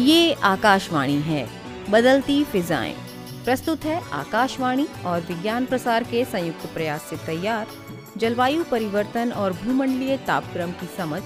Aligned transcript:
ये 0.00 0.32
आकाशवाणी 0.32 1.16
है। 1.16 1.48
बदलती 1.90 2.44
फिजाएँ। 2.44 2.92
प्रस्तुत 3.44 3.84
है 3.84 4.10
आकाशवाणी 4.12 4.88
और 5.06 5.20
विज्ञान 5.20 5.66
प्रसार 5.66 6.02
के 6.02 6.24
संयुक्त 6.24 6.74
प्रयास 6.74 7.02
से 7.10 7.16
तैयार, 7.16 7.66
जलवायु 8.16 8.64
परिवर्तन 8.64 9.32
और 9.32 9.52
भूमंडलीय 9.52 10.16
तापक्रम 10.16 10.70
की 10.70 10.88
समझ 10.96 11.22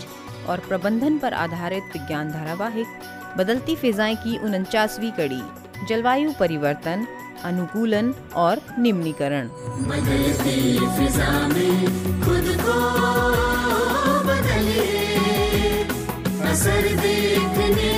और 0.48 0.58
प्रबंधन 0.58 1.18
पर 1.18 1.34
आधारित 1.34 1.82
विज्ञान 1.82 2.30
धारावाहिक, 2.30 2.86
बदलती 3.36 3.76
फिजाएँ 3.76 4.16
की 4.16 4.38
उनचासवीं 4.38 5.12
कड़ी, 5.12 5.42
जलवायु 5.88 6.32
परिवर्तन, 6.40 7.06
अनुकूलन 7.44 8.14
और 8.34 8.60
निम्नीकरण। 8.78 9.48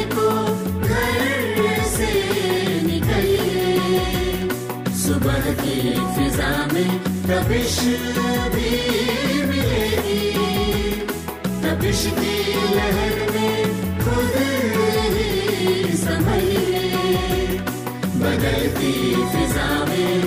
को 0.08 0.55
फिजा 6.16 6.50
में 6.72 6.90
तपिश 7.28 7.78
भी 8.54 8.70
मिलेगी। 9.50 10.24
तपिश 11.64 12.00
की 12.18 12.36
लहर 12.76 13.16
में 13.34 13.56
खुद 14.00 14.34
ही 15.14 15.96
संभलिए 15.96 16.84
बदलती 18.22 18.92
फिजा 19.32 19.70
में 19.88 20.25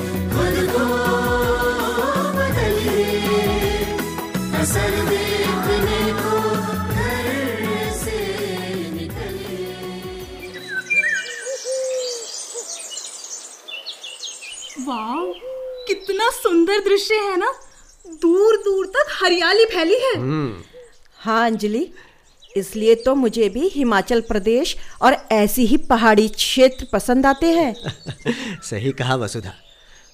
सुंदर 16.70 16.90
दृश्य 16.90 17.16
है 17.16 17.38
ना? 17.38 17.54
दूर 18.22 18.56
दूर 18.58 18.86
तक 18.86 19.06
हरियाली 19.22 19.66
फैली 19.66 19.96
है। 19.96 20.14
हाँ 21.20 21.46
अंजलि 21.46 21.88
इसलिए 22.58 22.96
तो 22.96 23.16
मुझे 23.16 23.50
भी 23.50 23.68
हिमाचल 23.68 24.22
प्रदेश 24.22 24.76
और 25.02 25.16
ऐसी 25.32 25.66
ही 25.66 25.78
पहाड़ी 25.78 26.28
क्षेत्र 26.28 26.88
पसंद 26.94 27.26
आते 27.26 27.46
हैं। 27.46 27.74
सही 28.64 28.92
कहा 28.92 29.16
वसुधा। 29.16 29.54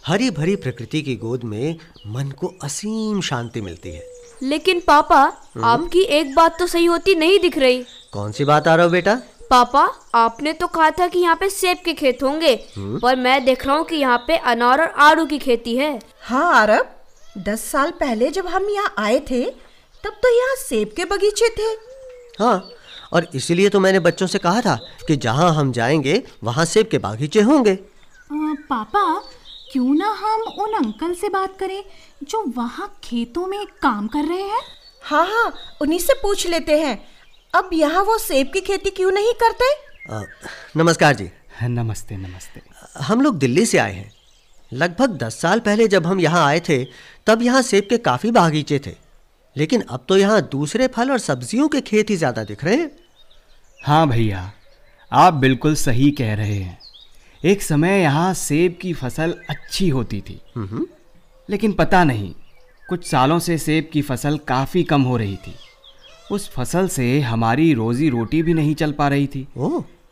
हरी 0.08 0.30
भरी 0.32 0.56
प्रकृति 0.56 1.02
की 1.02 1.16
गोद 1.16 1.44
में 1.44 1.76
मन 2.08 2.32
को 2.32 2.54
असीम 2.64 3.22
शांति 3.22 3.62
मिलती 3.62 3.90
है। 3.90 4.08
लेकिन 4.44 4.80
पापा 4.80 5.22
आपकी 5.64 6.02
एक 6.20 6.36
बात 6.36 6.60
तो 6.60 6.68
सही 6.68 6.86
होती 6.86 7.16
नहीं 7.16 7.40
दिख 7.40 7.58
रही। 7.58 7.84
कौन 8.14 8.32
सी 8.32 8.46
बात 8.46 8.68
आ 8.68 8.76
रहा 8.76 8.86
हो 8.86 8.92
बेटा? 8.92 9.22
पापा 9.50 9.82
आपने 10.16 10.54
तो 10.54 10.68
कहा 10.68 10.90
था 10.92 11.08
कि 11.08 11.20
यहाँ 11.20 11.36
पे 11.36 11.50
सेब 11.50 11.78
के 11.86 11.94
खेत 11.94 12.24
होंगे 12.24 12.56
पर 12.78 13.16
मैं 13.16 13.44
देख 13.46 13.66
रहा 13.66 13.76
हूँ 13.76 13.86
कि 13.86 13.96
यहाँ 13.96 14.18
पे 14.28 14.38
अनार 14.52 14.82
और 14.82 14.94
आड़ू 15.02 15.26
की 15.26 15.38
खेती 15.40 15.76
है। 15.78 16.00
हाँ 16.22 16.54
आरब 16.54 16.92
दस 17.46 17.64
साल 17.64 17.92
पहले 17.92 18.30
जब 18.32 18.48
हम 18.48 18.70
यहाँ 18.70 18.94
आए 18.98 19.20
थे 19.30 19.44
तब 20.04 20.18
तो 20.24 20.30
यहाँ 20.30 20.56
सेब 20.60 20.94
के 20.98 21.06
बगीचे 21.06 21.50
थे। 21.50 21.72
हाँ 22.40 22.70
और 23.14 23.28
इसीलिए 23.36 23.70
तो 23.70 23.80
मैंने 23.80 24.00
बच्चों 24.00 24.28
से 24.28 24.40
कहा 24.40 24.62
था 24.62 24.76
कि 25.08 25.16
जहाँ 25.18 25.54
हम 25.56 25.72
जाएँगे 25.72 26.22
वहाँ 26.44 26.66
सेब 26.66 26.88
के 26.92 26.98
बागीचे 26.98 27.42
होंगे। 27.42 27.74
आ, 27.74 28.54
पापा 28.70 29.04
क्यों 29.72 29.94
ना 29.96 30.10
हम 30.20 30.42
उन 30.64 30.74
अंकल 30.76 31.14
से 31.14 31.30
बात 31.30 31.58
करें 31.60 31.84
जो 32.24 32.44
वहाँ 32.58 32.88
खेतों 33.04 33.48
में 33.48 33.66
काम 33.82 34.08
कर 34.08 34.26
रहे 34.26 34.42
हैं? 34.42 34.62
हाँ 35.04 35.26
हाँ 35.28 35.54
उन्हीं 35.82 36.00
से 36.00 36.14
पूछ 36.14 36.48
लेते 36.48 36.80
हैं। 36.80 36.98
अब 37.56 37.70
यहाँ 37.74 38.02
वो 38.04 38.18
सेब 38.18 38.50
की 38.54 38.62
खेती 38.62 38.90
क्यों 38.92 39.12
नहीं 39.12 39.32
करते? 39.42 39.66
नमस्कार 40.78 41.14
जी। 41.16 41.30
नमस्ते 41.64 42.16
नमस्ते। 42.18 42.62
हम 43.04 43.22
लोग 43.22 43.38
दिल्ली 43.40 43.66
से 43.66 43.78
आए 43.78 43.94
हैं। 43.94 44.12
लगभग 44.72 45.16
दस 45.18 45.40
साल 45.42 45.60
पहले 45.60 45.88
जब 45.88 46.08
हम 46.08 46.20
यहाँ 46.20 46.44
आए 46.46 46.60
थे 46.60 46.84
तब 47.28 47.42
यहाँ 47.42 47.62
सेब 47.62 47.88
के 47.90 47.98
काफ़ी 48.00 48.32
बागीचे 48.32 48.80
थे। 48.88 48.94
लेकिन 49.56 49.82
अब 49.82 50.06
तो 50.10 50.18
यहाँ 50.18 50.42
दूसरे 50.52 50.88
फल 50.88 51.12
और 51.12 51.20
सब्जियों 51.20 51.68
के 51.68 51.82
खेत 51.82 52.10
ही 52.10 52.16
ज़्यादा 52.16 52.44
दिख 52.44 52.64
रहे 52.64 52.76
हैं। 52.76 52.92
हाँ 53.80 54.08
भैया 54.10 54.52
आप 55.12 55.34
बिल्कुल 55.36 55.76
सही 55.78 56.10
कह 56.12 56.34
रहे 56.34 56.56
हैं। 56.56 56.78
एक 57.44 57.62
समय 57.62 58.02
यहाँ 58.02 58.34
सेब 58.36 58.78
की 58.82 58.94
फ़सल 58.94 59.36
अच्छी 59.50 59.90
होती 59.90 60.22
थी। 60.22 60.40
लेकिन 61.50 61.74
पता 61.74 62.04
नहीं 62.04 62.34
कुछ 62.90 63.08
सालों 63.08 63.40
से 63.40 63.58
सेब 63.58 63.90
की 63.94 64.02
फ़सल 64.02 64.38
काफ़ी 64.48 64.84
कम 64.84 65.02
हो 65.02 65.18
रही 65.18 65.36
थी। 65.38 65.56
उस 66.32 66.50
फ़सल 66.50 66.88
से 66.88 67.20
हमारी 67.22 67.74
रोजी 67.74 68.10
रोटी 68.10 68.42
भी 68.44 68.54
नहीं 68.54 68.74
चल 68.76 68.92
पा 68.92 69.08
रही 69.08 69.28
थी। 69.28 69.48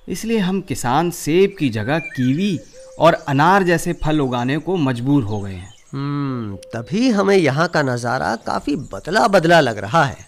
इसलिए 0.10 0.38
हम 0.40 0.60
किसान 0.62 1.10
सेब 1.12 1.56
की 1.60 1.70
जगह 1.70 2.00
कीवी 2.00 2.58
और 3.00 3.14
अनार 3.28 3.64
जैसे 3.64 3.94
फल 3.94 4.20
उगाने 4.22 4.58
को 4.58 4.76
मजबूर 4.80 5.24
हो 5.24 5.40
गए 5.42 5.54
हैं। 5.54 5.72
हम्म 5.94 6.56
तभी 6.74 7.10
हमें 7.10 7.36
यहाँ 7.38 7.68
का 7.68 7.82
नज़ारा 7.84 8.36
काफ़ी 8.46 8.76
बदला 8.94 9.28
बदला 9.28 9.60
लग 9.60 9.78
रहा 9.78 10.04
है। 10.04 10.26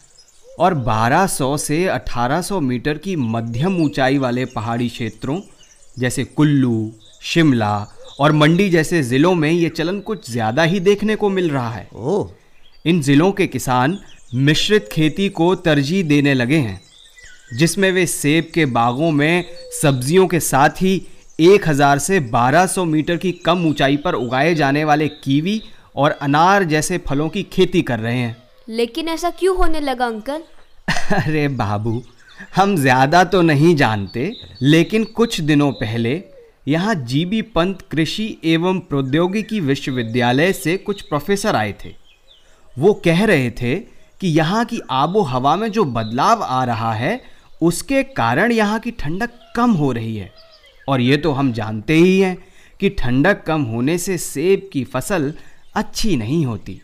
और 0.59 0.73
1200 0.75 1.57
से 1.57 1.85
1800 1.89 2.59
मीटर 2.61 2.97
की 2.97 3.15
मध्यम 3.15 3.77
ऊंचाई 3.83 4.17
वाले 4.17 4.45
पहाड़ी 4.45 4.87
क्षेत्रों 4.89 5.39
जैसे 5.97 6.23
कुल्लू 6.25 6.91
शिमला 7.23 7.75
और 8.19 8.31
मंडी 8.31 8.69
जैसे 8.69 9.01
ज़िलों 9.03 9.33
में 9.35 9.49
ये 9.51 9.69
चलन 9.69 9.99
कुछ 10.01 10.29
ज़्यादा 10.31 10.63
ही 10.63 10.79
देखने 10.79 11.15
को 11.15 11.29
मिल 11.29 11.49
रहा 11.51 11.69
है। 11.69 11.87
ओह 11.93 12.29
इन 12.85 13.01
ज़िलों 13.01 13.31
के 13.31 13.47
किसान 13.47 13.97
मिश्रित 14.35 14.89
खेती 14.91 15.29
को 15.29 15.55
तरजीह 15.55 16.03
देने 16.03 16.33
लगे 16.33 16.57
हैं 16.57 16.81
जिसमें 17.53 17.91
वे 17.91 18.05
सेब 18.05 18.51
के 18.53 18.65
बागों 18.65 19.11
में 19.11 19.45
सब्जियों 19.81 20.27
के 20.27 20.39
साथ 20.39 20.69
ही 20.69 21.07
1000 21.39 21.99
से 21.99 22.19
1200 22.19 22.85
मीटर 22.85 23.17
की 23.17 23.31
कम 23.31 23.65
ऊंचाई 23.65 23.97
पर 23.97 24.13
उगाए 24.13 24.55
जाने 24.55 24.83
वाले 24.83 25.07
कीवी 25.07 25.61
और 25.95 26.11
अनार 26.11 26.63
जैसे 26.63 26.97
फलों 26.97 27.29
की 27.29 27.43
खेती 27.43 27.81
कर 27.81 27.99
रहे 27.99 28.17
हैं। 28.17 28.35
लेकिन 28.69 29.07
ऐसा 29.07 29.29
क्यों 29.29 29.57
होने 29.57 29.79
लगा 29.79 30.05
अंकल? 30.05 30.43
अरे 31.13 31.47
बाबू 31.47 32.03
हम 32.55 32.75
ज़्यादा 32.75 33.23
तो 33.23 33.41
नहीं 33.41 33.75
जानते 33.75 34.31
लेकिन 34.61 35.03
कुछ 35.03 35.41
दिनों 35.41 35.71
पहले 35.71 36.23
यहाँ 36.67 36.95
जीबी 36.95 37.41
पंत 37.41 37.81
कृषि 37.91 38.37
एवं 38.43 38.79
प्रौद्योगिकी 38.79 39.59
विश्वविद्यालय 39.59 40.53
से 40.53 40.77
कुछ 40.77 41.01
प्रोफेसर 41.01 41.55
आए 41.55 41.75
थे। 41.85 41.95
वो 42.79 42.93
कह 42.93 43.25
रहे 43.25 43.51
थे 43.51 43.94
कि 44.21 44.27
यहाँ 44.27 44.65
की 44.65 44.81
आबो 44.91 45.21
हवा 45.21 45.55
में 45.55 45.71
जो 45.71 45.83
बदलाव 45.85 46.43
आ 46.43 46.63
रहा 46.65 46.93
है 46.93 47.21
उसके 47.61 48.03
कारण 48.03 48.51
यहाँ 48.51 48.79
की 48.79 48.91
ठंडक 48.91 49.29
कम 49.55 49.71
हो 49.71 49.91
रही 49.91 50.15
है। 50.17 50.31
और 50.89 51.01
ये 51.01 51.17
तो 51.17 51.31
हम 51.31 51.51
जानते 51.53 51.93
ही 51.93 52.19
हैं 52.19 52.37
कि 52.79 52.89
ठंडक 52.89 53.43
कम 53.43 53.61
होने 53.61 53.97
से 53.97 54.17
सेब 54.17 54.69
की 54.73 54.83
फ़सल 54.83 55.33
अच्छी 55.75 56.15
नहीं 56.17 56.45
होती। 56.45 56.81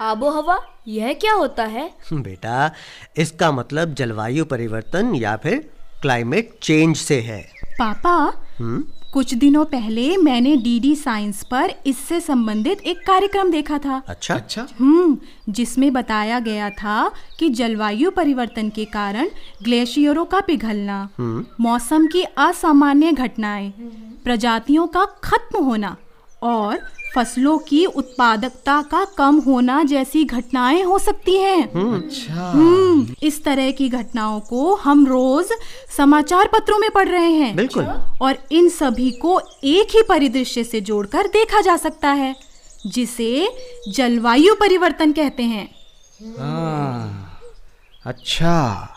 आबो 0.00 0.30
हवा 0.30 0.58
यह 0.88 1.12
क्या 1.12 1.32
होता 1.32 1.64
है? 1.64 1.90
बेटा 2.12 2.70
इसका 3.16 3.52
मतलब 3.52 3.94
जलवायु 3.94 4.44
परिवर्तन 4.44 5.14
या 5.14 5.36
फिर 5.36 5.70
क्लाइमेट 6.02 6.58
चेंज 6.62 6.96
से 6.96 7.20
है। 7.20 7.40
पापा 7.80 8.14
कुछ 9.12 9.32
दिनों 9.34 9.64
पहले 9.64 10.16
मैंने 10.16 10.56
डीडी 10.56 10.94
साइंस 10.96 11.42
पर 11.44 11.72
इससे 11.86 12.20
संबंधित 12.20 12.80
एक 12.80 12.98
कार्यक्रम 13.06 13.50
देखा 13.50 13.78
था। 13.78 13.96
अच्छा। 14.08 14.34
अच्छा। 14.34 14.66
हम्म 14.80 15.52
जिसमें 15.52 15.92
बताया 15.92 16.38
गया 16.40 16.68
था 16.72 17.10
कि 17.38 17.48
जलवायु 17.50 18.10
परिवर्तन 18.10 18.68
के 18.68 18.84
कारण 18.84 19.28
ग्लेशियरों 19.64 20.24
का 20.24 20.40
पिघलना 20.40 21.08
मौसम 21.60 22.06
की 22.06 22.22
असामान्य 22.38 23.12
घटनाएँ 23.12 23.72
प्रजातियों 24.24 24.86
का 24.86 25.04
खत्म 25.24 25.64
होना 25.64 25.96
और 26.42 26.78
फ़सलों 27.14 27.56
की 27.58 27.84
उत्पादकता 27.86 28.80
का 28.82 29.04
कम 29.18 29.38
होना 29.40 29.82
जैसी 29.82 30.24
घटनाएँ 30.24 30.82
हो 30.82 30.98
सकती 30.98 31.36
हैं। 31.36 31.62
हम्म 31.72 33.14
इस 33.22 33.42
तरह 33.44 33.70
की 33.70 33.88
घटनाओं 33.88 34.38
को 34.40 34.74
हम 34.74 35.06
रोज 35.06 35.48
समाचार 35.96 36.48
पत्रों 36.52 36.78
में 36.78 36.90
पढ़ 36.90 37.08
रहे 37.08 37.32
हैं। 37.32 37.54
बिल्कुल। 37.56 37.84
और 38.22 38.38
इन 38.52 38.68
सभी 38.68 39.10
को 39.22 39.38
एक 39.64 39.96
ही 39.96 40.02
परिदृश्य 40.08 40.64
से 40.64 40.80
जोड़कर 40.80 41.26
देखा 41.28 41.60
जा 41.60 41.76
सकता 41.76 42.10
है 42.12 42.34
जिसे 42.86 43.48
जलवायु 43.88 44.54
परिवर्तन 44.54 45.12
कहते 45.12 45.42
हैं। 45.42 45.68
हाँ, 46.38 47.40
अच्छा। 48.04 48.88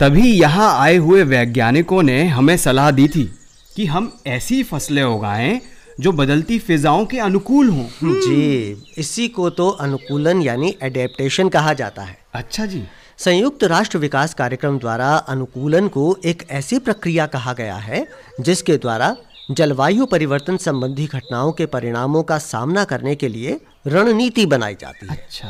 तभी 0.00 0.30
यहाँ 0.32 0.72
आए 0.80 0.96
हुए 0.96 1.22
वैज्ञानिकों 1.24 2.02
ने 2.02 2.22
हमें 2.28 2.56
सलाह 2.56 2.90
दी 2.90 3.08
थी 3.08 3.30
कि 3.76 3.86
हम 3.86 4.12
ऐसी 4.26 4.62
फ़सलें 4.62 5.02
उगाएँ 5.02 5.60
जो 6.00 6.12
बदलती 6.12 6.58
फिजाओं 6.58 7.04
के 7.06 7.18
अनुकूल 7.18 7.68
हों। 7.68 7.86
जी 8.02 8.84
इसी 8.98 9.28
को 9.28 9.48
तो 9.50 9.68
अनुकूलन 9.68 10.42
यानी 10.42 10.74
एडेप्टेशन 10.82 11.48
कहा 11.48 11.72
जाता 11.72 12.02
है। 12.02 12.16
अच्छा 12.34 12.66
जी। 12.66 12.82
संयुक्त 13.18 13.64
राष्ट्र 13.64 13.98
विकास 13.98 14.34
कार्यक्रम 14.34 14.78
द्वारा 14.78 15.14
अनुकूलन 15.16 15.88
को 15.88 16.16
एक 16.24 16.42
ऐसी 16.50 16.78
प्रक्रिया 16.78 17.26
कहा 17.26 17.52
गया 17.52 17.76
है 17.76 18.06
जिसके 18.40 18.76
द्वारा 18.76 19.16
जलवायु 19.50 20.06
परिवर्तन 20.06 20.56
संबंधी 20.56 21.06
घटनाओं 21.06 21.52
के 21.52 21.66
परिणामों 21.66 22.22
का 22.22 22.38
सामना 22.38 22.84
करने 22.84 23.14
के 23.14 23.28
लिए 23.28 23.60
रणनीति 23.86 24.46
बनाई 24.46 24.74
जाती 24.74 25.06
है। 25.06 25.16
अच्छा। 25.16 25.48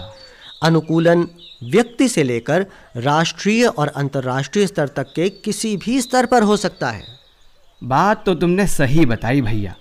अनुकूलन 0.62 1.26
व्यक्ति 1.62 2.08
से 2.08 2.22
लेकर 2.22 2.66
राष्ट्रीय 2.96 3.66
और 3.66 3.88
अंतर्राष्ट्रीय 3.88 4.66
स्तर 4.66 4.88
तक 4.88 5.12
के 5.16 5.28
किसी 5.28 5.76
भी 5.76 6.00
स्तर 6.00 6.26
पर 6.26 6.42
हो 6.42 6.56
सकता 6.56 6.90
है। 6.90 7.02
बात 7.82 8.24
तो 8.26 8.34
तुमने 8.34 8.66
सही 8.66 9.06
बताई 9.06 9.40
भैया। 9.40 9.74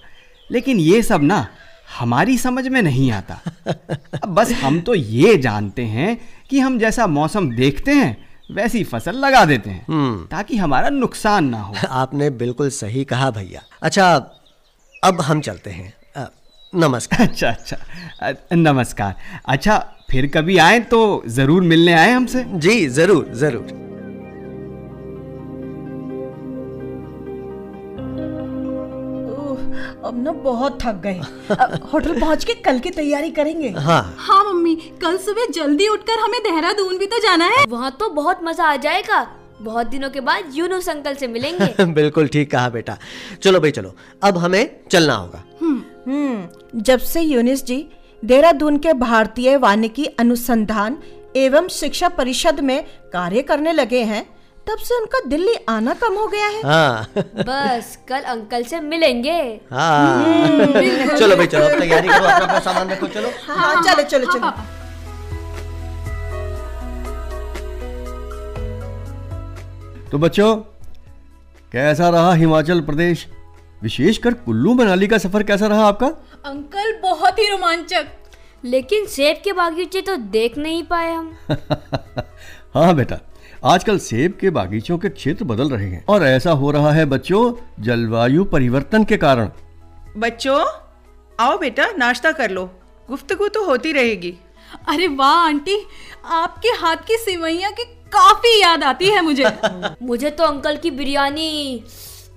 लेकिन 0.54 0.80
ये 0.80 1.02
सब 1.04 1.24
ना 1.24 1.48
हमारी 1.90 2.38
समझ 2.38 2.68
में 2.68 2.82
नहीं 2.82 3.12
आता। 3.12 3.40
अब 4.24 4.30
बस 4.30 4.52
हम 4.62 4.80
तो 4.82 4.96
ये 4.96 5.36
जानते 5.38 5.86
हैं 5.88 6.18
कि 6.50 6.60
हम 6.60 6.78
जैसा 6.80 7.08
मौसम 7.10 7.50
देखते 7.56 7.92
हैं 7.92 8.16
वैसी 8.52 8.84
फ़सल 8.84 9.16
लगा 9.16 9.44
देते 9.46 9.70
हैं 9.70 10.28
ताकि 10.32 10.58
हमारा 10.58 10.90
नुकसान 10.90 11.46
ना 11.46 11.60
हो। 11.60 11.76
आपने 11.90 12.30
बिल्कुल 12.40 12.70
सही 12.72 13.04
कहा 13.06 13.30
भैया। 13.32 13.62
अच्छा 13.82 14.14
अब 15.04 15.22
हम 15.22 15.42
चलते 15.42 15.70
हैं। 15.72 15.94
नमस्कार। 16.74 17.22
अच्छा 17.22 17.50
अच्छा। 17.50 18.56
नमस्कार। 18.56 19.16
अच्छा 19.46 19.78
फिर 20.12 20.28
कभी 20.28 20.58
आए 20.60 20.80
तो 20.92 21.02
ज़रूर 21.30 21.64
मिलने 21.64 21.94
आए 21.94 22.12
हमसे। 22.12 22.44
जी 22.48 22.88
ज़रूर 22.90 23.32
ज़रूर। 23.36 23.82
अब 30.06 30.24
ना 30.24 30.32
बहुत 30.32 30.78
थक 30.82 30.96
गए। 31.04 31.20
होटल 31.94 32.20
पहुँच 32.20 32.44
के 32.44 32.54
कल 32.54 32.80
की 32.80 32.90
तैयारी 32.90 33.30
करेंगे। 33.32 33.70
हाँ। 33.70 34.16
हाँ 34.20 34.44
मम्मी 34.44 34.76
कल 35.02 35.18
सुबह 35.18 35.46
जल्दी 35.56 35.88
उठकर 35.88 36.20
हमें 36.20 36.40
देहरादून 36.44 36.98
भी 36.98 37.06
तो 37.06 37.20
जाना 37.20 37.46
है। 37.46 37.64
वहाँ 37.70 37.92
तो 38.00 38.10
बहुत 38.10 38.40
मज़ा 38.44 38.66
आ 38.66 38.76
जाएगा। 38.76 39.26
बहुत 39.62 39.88
दिनों 39.88 40.10
के 40.10 40.20
बाद 40.20 40.52
यूनुस 40.54 40.90
अंकल 40.90 41.16
से 41.16 41.28
मिलेंगे। 41.28 41.86
बिल्कुल 41.94 42.28
ठीक 42.28 42.52
कहा 42.52 42.70
बेटा। 42.70 42.98
चलो 43.44 43.60
भाई 43.60 43.72
चलो। 43.72 43.96
अब 44.24 44.38
हमें 44.38 44.70
चलना 44.92 45.16
होगा। 45.16 45.44
हम्म 45.62 46.82
जब 46.82 47.00
से 47.00 47.22
यूनिस 47.22 47.66
जी 47.66 47.86
देहरादून 48.24 48.78
के 48.78 48.94
भारतीय 48.94 49.56
वानिकी 49.58 50.06
अनुसंधान 50.20 50.98
एवं 51.36 51.68
शिक्षा 51.68 52.10
परिषद 52.10 52.60
में 52.60 52.84
कार्य 53.14 53.42
करने 53.42 53.74
लगे 53.74 54.04
हैं 54.04 54.26
तब 54.68 54.78
से 54.78 54.96
उनका 54.96 55.20
दिल्ली 55.30 55.54
आना 55.70 55.94
कम 55.94 56.14
हो 56.14 56.28
गया 56.28 56.48
है। 56.48 56.62
हाँ। 56.62 57.08
बस 57.18 57.98
कल 58.08 58.22
अंकल 58.22 58.64
से 58.64 58.80
मिलेंगे। 58.80 59.62
हाँ। 59.72 60.26
चलो 61.18 61.36
भाई 61.36 61.48
चलो 61.48 61.80
तैयारी 61.80 62.08
करो 62.08 62.26
अपना 62.26 62.46
अपना 62.46 62.60
सामान 62.60 62.90
रखो 62.90 63.08
चलो। 63.08 63.30
हाँ 63.48 63.84
चलो 63.84 64.04
चलो 64.04 64.34
चलो। 64.34 64.52
तो 70.12 70.18
बच्चों 70.18 70.56
कैसा 71.72 72.10
रहा 72.10 72.34
हिमाचल 72.34 72.82
प्रदेश? 72.82 73.28
विशेषकर 73.84 74.34
कुल्लू 74.34 74.74
मनाली 74.74 75.08
का 75.08 75.18
सफ़र 75.18 75.44
कैसा 75.44 75.68
रहा 75.68 75.88
आपका? 75.88 76.08
अंकल 76.46 77.00
बहुत 77.02 77.40
ही 77.40 77.50
रोमांचक। 77.50 78.08
लेकिन 78.66 79.06
सेब 79.06 79.42
के 79.44 79.54
बागीचे 79.54 80.02
तो 80.02 80.16
देख 80.16 80.58
नहीं 80.58 80.84
पाए 80.84 81.14
हम। 81.14 81.38
हाँ 82.74 82.96
बेटा 82.96 83.20
आजकल 83.66 84.00
सेब 84.00 84.38
के 84.42 84.50
बागीचों 84.50 84.98
के 84.98 85.10
क्षेत्र 85.10 85.46
बदल 85.46 85.70
रहे 85.70 85.90
हैं। 85.90 86.06
और 86.10 86.24
ऐसा 86.24 86.52
हो 86.52 86.72
रहा 86.72 86.92
है 86.92 87.06
बच्चों 87.06 87.54
जलवायु 87.84 88.44
परिवर्तन 88.46 89.04
के 89.04 89.18
कारण। 89.18 89.50
बच्चों 90.18 90.66
आओ 91.40 91.58
बेटा 91.58 91.86
नाश्ता 91.98 92.32
कर 92.32 92.52
लो। 92.52 92.66
गुफ्तगु 93.10 93.48
तो 93.48 93.66
होती 93.66 93.92
रहेगी। 93.92 94.38
अरे 94.88 95.08
वाह 95.08 95.36
आंटी 95.36 95.88
आपके 96.26 96.68
हाथ 96.68 96.96
की 96.96 97.18
सिवैया 97.18 97.70
की 97.70 97.84
काफ़ी 97.86 98.62
याद 98.62 98.84
आती 98.84 99.08
है 99.08 99.22
मुझे। 99.22 99.46
मुझे 100.04 100.30
तो 100.30 100.44
अंकल 100.44 100.78
की 100.78 100.92
बिरयानी। 100.92 101.84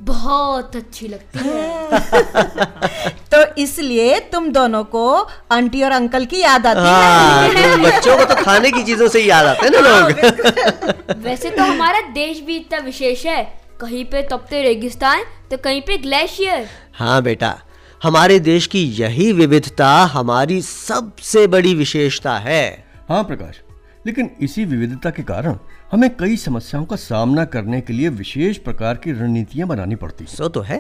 बहुत 0.07 0.77
अच्छी 0.77 1.09
लगती 1.09 1.39
है। 1.39 2.01
तो 3.35 3.43
इसलिए 3.63 4.19
तुम 4.21 4.49
दोनों 4.49 4.85
को 4.85 5.29
आंटी 5.53 5.83
और 5.83 5.91
अंकल 5.91 6.25
की 6.25 6.41
याद 6.41 6.67
आती 6.67 6.81
हाँ। 6.81 7.49
तो 7.77 7.83
बच्चों 7.83 8.17
को 8.19 8.25
तो 8.25 8.43
खाने 8.45 8.71
की 8.71 8.83
चीज़ों 8.83 9.09
से 9.09 9.21
याद 9.21 9.47
आते 9.47 9.67
हैं 9.67 9.73
ना 9.73 9.81
लोग। 9.81 11.17
वैसे 11.19 11.51
तो 11.51 11.63
हमारा 11.63 12.01
देश 12.01 12.41
भी 12.41 12.57
इतना 12.57 12.79
विशेष 12.79 13.27
है। 13.27 13.43
कहीं 13.81 14.05
पे 14.05 14.23
तपते 14.23 14.63
रेगिस्तान 14.63 15.25
तो 15.51 15.57
कहीं 15.57 15.83
पे 15.83 15.99
ग्लेशियर। 15.99 16.69
हाँ 16.95 17.23
बेटा। 17.23 17.59
हमारे 18.03 18.39
देश 18.41 18.67
की 18.67 18.83
यही 18.85 19.33
विविधता 19.33 19.89
हमारी 20.05 20.63
सबसे 20.63 21.47
बड़ी 21.47 21.75
विशेषता 21.75 22.39
है। 22.39 22.87
हाँ 23.09 23.25
प्रकाश। 23.25 23.61
लेकिन 24.07 24.31
इसी 24.41 24.65
विविधता 24.65 25.11
के 25.11 25.23
कारण 25.23 25.59
हमें 25.93 26.09
कई 26.17 26.37
समस्याओं 26.37 26.85
का 26.85 26.97
सामना 26.97 27.45
करने 27.45 27.81
के 27.81 27.93
लिए 27.93 28.09
विशेष 28.13 28.57
प्रकार 28.59 28.97
की 28.97 29.13
रणनीतियाँ 29.13 29.69
बनानी 29.69 29.95
पड़ती 29.97 30.25
सो 30.27 30.49
तो 30.49 30.61
है। 30.61 30.79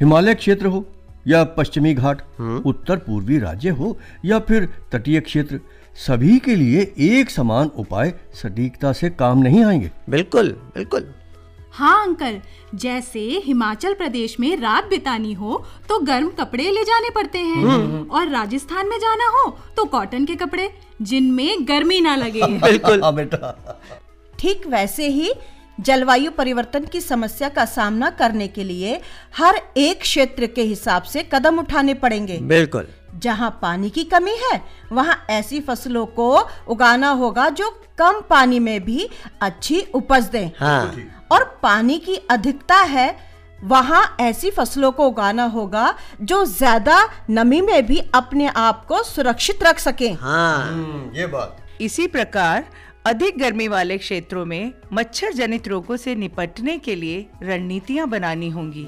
हिमालय 0.00 0.34
क्षेत्र 0.34 0.66
हो 0.66 0.84
या 1.26 1.42
पश्चिमी 1.56 1.92
घाट 1.94 2.22
उत्तर 2.66 2.96
पूर्वी 2.96 3.38
राज्य 3.38 3.70
हो 3.70 3.96
या 4.24 4.38
फिर 4.40 4.68
तटीय 4.92 5.20
क्षेत्र 5.20 5.60
सभी 5.98 6.38
के 6.38 6.56
लिए 6.56 6.80
एक 7.00 7.30
समान 7.30 7.70
उपाय 7.76 8.12
सटीकता 8.34 8.92
से 8.92 9.10
काम 9.12 9.38
नहीं 9.38 9.64
आएँगे। 9.64 9.90
बिल्कुल 10.10 10.50
बिल्कुल। 10.74 11.12
हाँ 11.72 12.06
अंकल 12.06 12.40
जैसे 12.74 13.20
हिमाचल 13.44 13.94
प्रदेश 13.94 14.38
में 14.40 14.56
रात 14.60 14.88
बितानी 14.88 15.32
हो 15.32 15.64
तो 15.88 15.98
गर्म 16.04 16.28
कपड़े 16.40 16.70
ले 16.70 16.84
जाने 16.84 17.10
पड़ते 17.10 17.38
हैं। 17.38 18.08
और 18.08 18.28
राजस्थान 18.28 18.88
में 18.88 18.98
जाना 18.98 19.28
हो 19.28 19.48
तो 19.76 19.84
कॉटन 19.86 20.24
के 20.24 20.36
कपड़े 20.36 20.70
जिनमें 21.02 21.68
गर्मी 21.68 22.00
ना 22.00 22.16
लगे। 22.16 22.46
बिल्कुल। 22.58 23.02
हाँ 23.02 23.14
बेटा। 23.14 23.80
ठीक 24.40 24.66
वैसे 24.66 25.08
ही 25.08 25.32
जलवायु 25.78 26.30
परिवर्तन 26.30 26.84
की 26.84 27.00
समस्या 27.00 27.48
का 27.48 27.64
सामना 27.64 28.08
करने 28.12 28.46
के 28.48 28.64
लिए 28.64 29.00
हर 29.36 29.60
एक 29.78 30.00
क्षेत्र 30.00 30.46
के 30.46 30.62
हिसाब 30.62 31.02
से 31.02 31.22
कदम 31.32 31.58
उठाने 31.58 31.94
पड़ेंगे। 31.94 32.38
बिल्कुल। 32.48 32.88
जहाँ 33.16 33.50
पानी 33.62 33.90
की 33.90 34.04
कमी 34.04 34.34
है 34.42 34.60
वहाँ 34.92 35.24
ऐसी 35.30 35.60
फ़सलों 35.60 36.04
को 36.08 36.28
उगाना 36.68 37.10
होगा 37.12 37.48
जो 37.50 37.70
कम 37.98 38.20
पानी 38.30 38.58
में 38.58 38.84
भी 38.84 39.08
अच्छी 39.42 39.80
उपज 39.94 40.28
दें। 40.32 40.50
हाँ। 40.60 40.94
और 41.32 41.44
पानी 41.62 41.98
की 41.98 42.16
अधिकता 42.30 42.76
है 42.76 43.14
वहाँ 43.62 44.04
ऐसी 44.20 44.50
फ़सलों 44.50 44.90
को 44.92 45.06
उगाना 45.06 45.44
होगा 45.46 45.94
जो 46.22 46.44
ज़्यादा 46.46 46.98
नमी 47.30 47.60
में 47.60 47.86
भी 47.86 47.98
अपने 48.14 48.46
आप 48.48 48.84
को 48.86 49.02
सुरक्षित 49.04 49.62
रख 49.62 49.78
सके। 49.78 50.08
हाँ। 50.10 51.10
ये 51.14 51.26
बात। 51.26 51.56
इसी 51.80 52.06
प्रकार 52.06 52.64
अधिक 53.06 53.38
गर्मी 53.38 53.66
वाले 53.68 53.96
क्षेत्रों 53.98 54.44
में 54.44 54.72
मच्छर 54.92 55.32
जनित 55.32 55.68
रोगों 55.68 55.96
से 55.96 56.14
निपटने 56.14 56.76
के 56.78 56.94
लिए 56.94 57.26
रणनीतियाँ 57.42 58.08
बनानी 58.08 58.48
होंगी। 58.48 58.86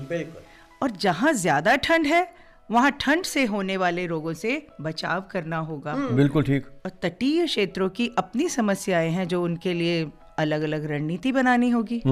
और 0.82 0.90
जहाँ 0.90 1.32
ज़्यादा 1.32 1.76
ठंड 1.76 2.06
है 2.06 2.26
वहाँ 2.70 2.90
ठंड 3.00 3.24
से 3.24 3.44
होने 3.44 3.76
वाले 3.76 4.06
रोगों 4.06 4.32
से 4.32 4.66
बचाव 4.80 5.22
करना 5.30 5.58
होगा। 5.58 5.94
बिल्कुल 6.10 6.42
ठीक। 6.42 6.66
और 6.86 6.90
तटीय 7.02 7.46
क्षेत्रों 7.46 7.88
की 7.88 8.10
अपनी 8.18 8.48
समस्याएँ 8.48 9.10
हैं 9.10 9.26
जो 9.28 9.42
उनके 9.44 9.74
लिए 9.74 10.06
अलग 10.38 10.62
अलग 10.62 10.84
रणनीति 10.90 11.32
बनानी 11.32 11.70
होगी। 11.70 12.02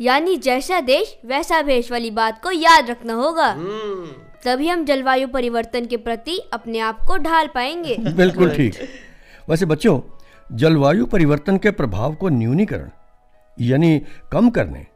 यानी 0.00 0.36
जैसा 0.36 0.80
देश 0.80 1.16
वैसा 1.26 1.62
भेष 1.62 1.90
वाली 1.92 2.10
बात 2.10 2.42
को 2.42 2.50
याद 2.50 2.90
रखना 2.90 3.14
होगा। 3.14 3.52
तभी 4.44 4.68
हम 4.68 4.84
जलवायु 4.84 5.28
परिवर्तन 5.28 5.86
के 5.86 5.96
प्रति 5.96 6.38
अपने 6.52 6.78
आप 6.80 7.00
को 7.06 7.16
ढाल 7.18 7.46
पाएँगे। 7.46 7.96
बिल्कुल 8.12 8.50
ठीक। 8.50 8.74
वैसे 9.48 9.66
बच्चों 9.66 9.98
जलवायु 10.52 11.06
परिवर्तन 11.06 11.56
के 11.56 11.70
प्रभाव 11.70 12.14
को 12.14 12.28
न्यूनीकरण 12.28 12.88
यानी 13.60 14.02
कम 14.32 14.50
करने 14.50 14.86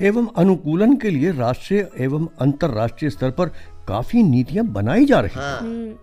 एवं 0.00 0.28
अनुकूलन 0.36 0.96
के 0.96 1.10
लिए 1.10 1.32
राष्ट्रीय 1.32 1.88
एवं 1.98 2.28
अंतर्राष्ट्रीय 2.40 3.10
स्तर 3.10 3.30
पर 3.30 3.48
काफ़ी 3.88 4.22
नीतियाँ 4.22 4.64
बनाई 4.66 5.04
जा 5.04 5.20
रही 5.20 5.40
हैं। 5.40 5.98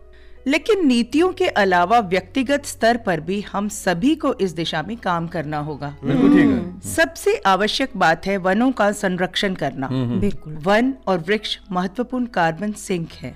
लेकिन 0.47 0.87
नीतियों 0.87 1.33
के 1.33 1.47
अलावा 1.47 1.99
व्यक्तिगत 1.99 2.65
स्तर 2.65 2.97
पर 2.97 3.19
भी 3.19 3.41
हम 3.41 3.67
सभी 3.67 4.15
को 4.15 4.33
इस 4.33 4.51
दिशा 4.51 4.83
में 4.83 4.97
काम 4.97 5.27
करना 5.27 5.57
होगा। 5.57 5.95
बिल्कुल 6.03 6.29
ठीक 6.29 6.45
है। 6.45 6.89
सबसे 6.89 7.35
आवश्यक 7.45 7.89
बात 7.97 8.25
है 8.25 8.37
वनों 8.37 8.71
का 8.71 8.91
संरक्षण 8.91 9.53
करना। 9.53 9.89
बिल्कुल। 9.91 10.53
वन 10.53 10.93
और 11.07 11.19
वृक्ष 11.19 11.57
महत्वपूर्ण 11.71 12.25
कार्बन 12.25 12.71
सिंक 12.71 13.11
है। 13.11 13.35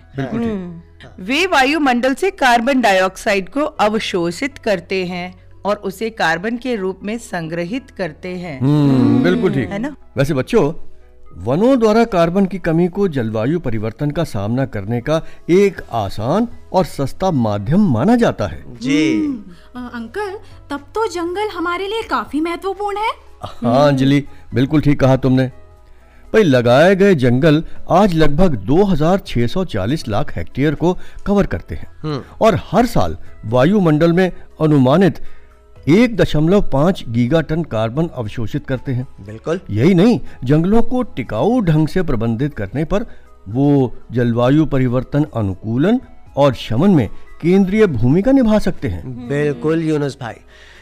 वे 1.20 1.48
वायुमंडल 1.48 2.14
से 2.14 2.32
कार्बन 2.32 2.82
डाइऑक्साइड 2.82 3.50
को 3.50 3.60
अवशोषित 3.60 4.58
करते 4.58 5.06
हैं। 5.06 5.43
और 5.66 5.76
उसे 5.76 6.10
कार्बन 6.10 6.58
के 6.58 6.76
रूप 6.76 7.00
में 7.04 7.18
संग्रहित 7.18 7.90
करते 7.90 8.30
हैं। 8.30 8.62
हम्म 8.62 9.24
बिल्कुल 9.24 9.54
ठीक। 9.54 9.70
है 9.70 9.80
ना? 9.80 9.96
वैसे 10.18 10.34
बच्चों 10.34 10.74
वनों 11.38 11.80
द्वारा 11.80 12.04
कार्बन 12.04 12.46
की 12.46 12.58
कमी 12.60 12.88
को 12.88 13.08
जलवायु 13.08 13.60
परिवर्तन 13.60 14.12
का 14.12 14.24
सामना 14.24 14.66
करने 14.66 15.02
का 15.02 15.22
एक 15.50 15.82
आसान 15.92 16.48
और 16.74 16.86
सस्ता 16.86 17.32
माध्यम 17.32 17.90
माना 17.94 18.16
जाता 18.16 18.48
है। 18.48 18.78
जी। 18.78 19.28
अ, 19.76 19.90
अंकल 19.94 20.40
तब 20.70 20.80
तो 20.96 21.08
जंगल 21.08 21.50
हमारे 21.58 21.88
लिए 21.88 22.04
काफ़ी 22.04 22.42
महत्वपूर्ण 22.42 22.98
है। 22.98 23.12
हाँ 23.44 23.88
अंजलि 23.88 24.28
बिल्कुल 24.54 24.82
ठीक 24.82 25.00
कहा 25.00 25.16
तुमने। 25.18 25.48
भाई 26.34 26.44
लगाए 26.44 26.96
गए 26.96 27.16
जंगल 27.16 27.64
आज 27.90 28.14
लगभग 28.14 28.56
2640 28.56 30.08
लाख 30.08 30.38
हेक्टेयर 30.38 30.76
को 30.76 30.98
कवर 31.26 31.46
करते 31.46 31.76
हैं। 31.76 32.24
और 32.42 32.60
हर 32.72 32.86
साल 32.86 33.18
वायुमंडल 33.46 34.14
में 34.14 34.32
अनुमानित 34.62 35.20
एक 35.90 36.16
दशमलव 36.18 36.62
पाँच 36.64 37.04
गीगा 37.10 37.40
टन 37.42 37.64
कार्बन 37.64 38.08
अवशोषित 38.08 38.66
करते 38.68 38.92
हैं। 38.92 39.08
बिल्कुल। 39.26 39.60
यही 39.70 39.94
नहीं 39.94 40.20
जंगलों 40.44 40.82
को 40.82 41.02
टिकाऊ 41.16 41.60
ढंग 41.62 41.88
से 41.88 42.02
प्रबंधित 42.02 42.54
करने 42.54 42.84
पर 42.86 43.06
वो 43.50 43.94
जलवायु 44.12 44.66
परिवर्तन 44.66 45.26
अनुकूलन 45.36 46.00
और 46.38 46.54
शमन 46.54 46.92
में 46.92 47.08
केंद्रीय 47.42 47.86
भूमिका 47.88 48.32
निभा 48.32 48.60
सकते 48.60 48.88
हैं। 48.88 49.28
बिल्कुल 49.28 49.84
यूनुस 49.84 50.18
भाई। 50.22 50.36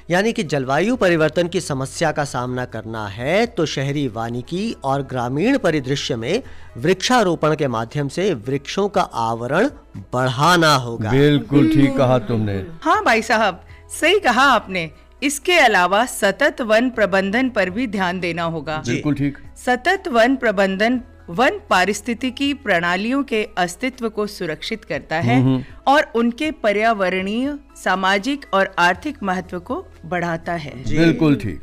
यानी 0.09 0.31
कि 0.33 0.43
जलवायु 0.43 0.95
परिवर्तन 0.95 1.47
की 1.47 1.61
समस्या 1.61 2.11
का 2.11 2.23
सामना 2.25 2.65
करना 2.65 3.05
है 3.07 3.45
तो 3.47 3.65
शहरी 3.65 4.07
वानिकी 4.07 4.71
और 4.83 5.01
ग्रामीण 5.01 5.57
परिदृश्य 5.57 6.15
में 6.15 6.41
वृक्षारोपण 6.77 7.55
के 7.55 7.67
माध्यम 7.69 8.07
से 8.07 8.33
वृक्षों 8.47 8.87
का 8.89 9.01
आवरण 9.01 9.69
बढ़ाना 10.13 10.75
होगा। 10.75 11.11
बिल्कुल 11.11 11.73
ठीक 11.73 11.97
कहा 11.97 12.19
तुमने। 12.21 12.63
हाँ 12.83 13.03
भाई 13.05 13.21
साहब 13.21 13.61
सही 13.91 14.19
कहा 14.19 14.43
आपने। 14.43 14.89
इसके 15.21 15.57
अलावा 15.59 16.05
सतत 16.05 16.61
वन 16.61 16.89
प्रबंधन 16.89 17.49
पर 17.49 17.69
भी 17.69 17.87
ध्यान 17.87 18.19
देना 18.19 18.43
होगा। 18.45 18.77
बिल्कुल 18.87 19.15
ठीक। 19.15 19.37
सतत 19.57 20.07
वन 20.07 20.35
प्रबंधन 20.35 21.01
वन 21.29 21.59
पारिस्थितिकी 21.69 22.53
प्रणालियों 22.53 23.21
के 23.23 23.43
अस्तित्व 23.57 24.07
को 24.09 24.25
सुरक्षित 24.27 24.85
करता 24.85 25.15
है 25.17 25.65
और 25.87 26.11
उनके 26.15 26.49
पर्यावरणीय 26.63 27.53
सामाजिक 27.75 28.45
और 28.53 28.73
आर्थिक 28.79 29.21
महत्व 29.23 29.59
को 29.59 29.85
बढ़ाता 30.05 30.53
है। 30.53 30.71
बिल्कुल 30.87 31.35
ठीक। 31.35 31.61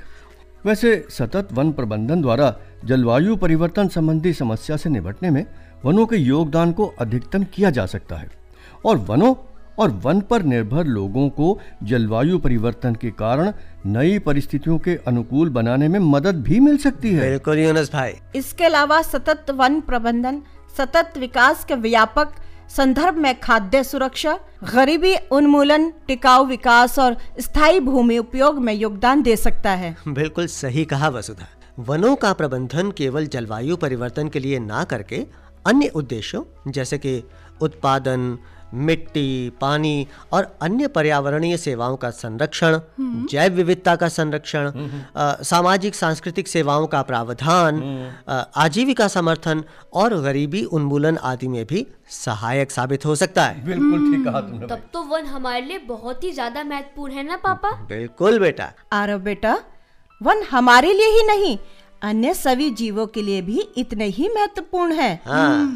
वैसे 0.64 0.94
सतत 1.10 1.48
वन 1.52 1.72
प्रबंधन 1.72 2.22
द्वारा 2.22 2.54
जलवायु 2.84 3.36
परिवर्तन 3.36 3.88
संबंधी 3.88 4.32
समस्या 4.32 4.76
से 4.76 4.90
निपटने 4.90 5.30
में 5.30 5.44
वनों 5.84 6.06
के 6.06 6.16
योगदान 6.16 6.72
को 6.72 6.86
अधिकतम 7.00 7.44
किया 7.44 7.70
जा 7.70 7.86
सकता 7.86 8.16
है 8.16 8.30
और 8.84 8.96
वनों 9.06 9.34
और 9.78 9.90
वन 10.04 10.20
पर 10.20 10.42
निर्भर 10.42 10.84
लोगों 10.86 11.28
को 11.30 11.58
जलवायु 11.82 12.38
परिवर्तन 12.38 12.94
के 12.94 13.10
कारण 13.10 13.52
नई 13.86 14.18
परिस्थितियों 14.18 14.78
के 14.78 14.98
अनुकूल 15.06 15.50
बनाने 15.50 15.88
में 15.88 15.98
मदद 15.98 16.42
भी 16.42 16.60
मिल 16.60 16.76
सकती 16.78 17.12
है। 17.12 17.30
बिल्कुल 17.30 17.58
यूनुस 17.58 17.92
भाई। 17.92 18.12
इसके 18.36 18.64
अलावा 18.64 19.00
सतत 19.02 19.50
वन 19.50 19.80
प्रबंधन 19.80 20.42
सतत 20.76 21.12
विकास 21.18 21.64
के 21.64 21.74
व्यापक 21.74 22.34
संदर्भ 22.76 23.16
में 23.16 23.40
खाद्य 23.40 23.82
सुरक्षा 23.84 24.38
गरीबी 24.74 25.14
उन्मूलन 25.32 25.88
टिकाऊ 26.06 26.44
विकास 26.46 26.98
और 26.98 27.16
स्थायी 27.40 27.80
भूमि 27.80 28.18
उपयोग 28.18 28.58
में 28.58 28.72
योगदान 28.74 29.22
दे 29.22 29.36
सकता 29.36 29.70
है। 29.70 29.96
बिल्कुल 30.08 30.46
सही 30.46 30.84
कहा 30.84 31.08
वसुधा। 31.08 31.46
वनों 31.78 32.14
का 32.16 32.32
प्रबंधन 32.32 32.90
केवल 32.90 33.26
जलवायु 33.26 33.76
परिवर्तन 33.76 34.28
के 34.28 34.38
लिए 34.38 34.58
ना 34.58 34.84
करके 34.84 35.24
अन्य 35.66 35.88
उद्देश्यों 35.94 36.42
जैसे 36.72 36.98
कि 36.98 37.22
उत्पादन 37.60 38.38
मिट्टी 38.74 39.50
पानी 39.60 40.06
और 40.32 40.46
अन्य 40.62 40.88
पर्यावरणीय 40.88 41.56
सेवाओं 41.56 41.96
का 41.96 42.10
संरक्षण 42.12 42.78
जैव 43.30 43.54
विविधता 43.54 43.94
का 43.96 44.08
संरक्षण 44.10 44.72
सामाजिक 45.44 45.94
सांस्कृतिक 45.94 46.48
सेवाओं 46.48 46.86
का 46.86 47.02
प्रावधान 47.02 47.80
आजीविका 48.56 49.08
समर्थन 49.08 49.64
और 49.94 50.20
गरीबी 50.22 50.62
उन्मूलन 50.64 51.16
आदि 51.24 51.48
में 51.48 51.64
भी 51.66 51.86
सहायक 52.10 52.70
साबित 52.70 53.06
हो 53.06 53.14
सकता 53.14 53.44
है। 53.44 53.64
बिल्कुल 53.64 54.12
ठीक 54.12 54.24
कहा 54.24 54.40
तुमने 54.40 54.66
तब 54.66 54.82
तो 54.92 55.02
वन 55.06 55.26
हमारे 55.26 55.60
लिए 55.60 55.78
बहुत 55.88 56.24
ही 56.24 56.32
ज़्यादा 56.32 56.64
महत्वपूर्ण 56.64 57.12
है 57.12 57.26
ना 57.26 57.36
पापा? 57.38 57.70
बिल्कुल 57.88 58.38
बेटा। 58.38 58.72
आरव 58.92 59.18
बेटा 59.22 59.58
वन 60.20 60.42
हमारे 60.50 60.92
लिए 60.92 61.10
ही 61.10 61.26
नहीं 61.26 61.56
अन्य 62.02 62.34
सभी 62.34 62.70
जीवों 62.72 63.06
के 63.06 63.22
लिए 63.22 63.42
भी 63.42 63.60
इतने 63.76 64.04
ही 64.06 64.28
महत्वपूर्ण 64.28 64.92
है। 64.92 65.14
हाँ। 65.26 65.66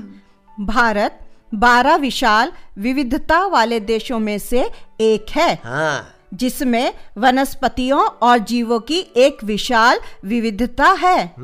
भारत 0.58 1.18
बारह 1.54 1.96
विशाल 1.96 2.52
विविधता 2.78 3.46
वाले 3.46 3.80
देशों 3.80 4.18
में 4.18 4.38
से 4.38 4.70
एक 5.00 5.26
है। 5.30 5.60
हाँ। 5.64 6.08
जिसमें 6.34 6.94
वनस्पतियों 7.18 8.00
और 8.00 8.38
जीवों 8.38 8.80
की 8.80 8.98
एक 9.16 9.44
विशाल 9.44 9.98
विविधता 10.24 10.90
है। 10.90 11.34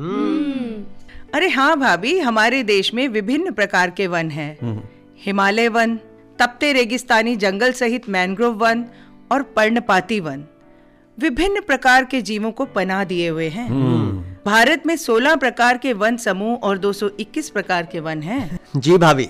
अरे 1.33 1.49
हाँ 1.49 1.79
भाभी 1.79 2.19
हमारे 2.19 2.63
देश 2.63 2.93
में 2.93 3.07
विभिन्न 3.07 3.51
प्रकार 3.51 3.89
के 3.89 4.07
वन 4.07 4.31
हैं। 4.31 4.89
हिमालय 5.25 5.67
वन 5.67 5.99
तपते 6.39 6.73
रेगिस्तानी 6.73 7.35
जंगल 7.35 7.71
सहित 7.71 8.09
मैंग्रोव 8.09 8.53
वन 8.53 8.85
और 9.31 9.43
पर्णपाती 9.43 10.19
वन। 10.19 10.45
विभिन्न 11.19 11.61
प्रकार 11.61 12.05
के 12.05 12.21
जीवों 12.21 12.51
को 12.51 12.65
पनाह 12.65 13.03
दिए 13.03 13.29
हुए 13.29 13.49
हैं। 13.49 13.69
भारत 14.45 14.83
में 14.85 14.95
16 14.95 15.35
प्रकार 15.35 15.77
के 15.77 15.93
वन 15.93 16.17
समूह 16.17 16.57
और 16.57 16.77
221 16.77 17.49
प्रकार 17.49 17.85
के 17.85 17.99
वन 17.99 18.21
हैं। 18.21 18.59
जी 18.75 18.97
भाभी 18.97 19.29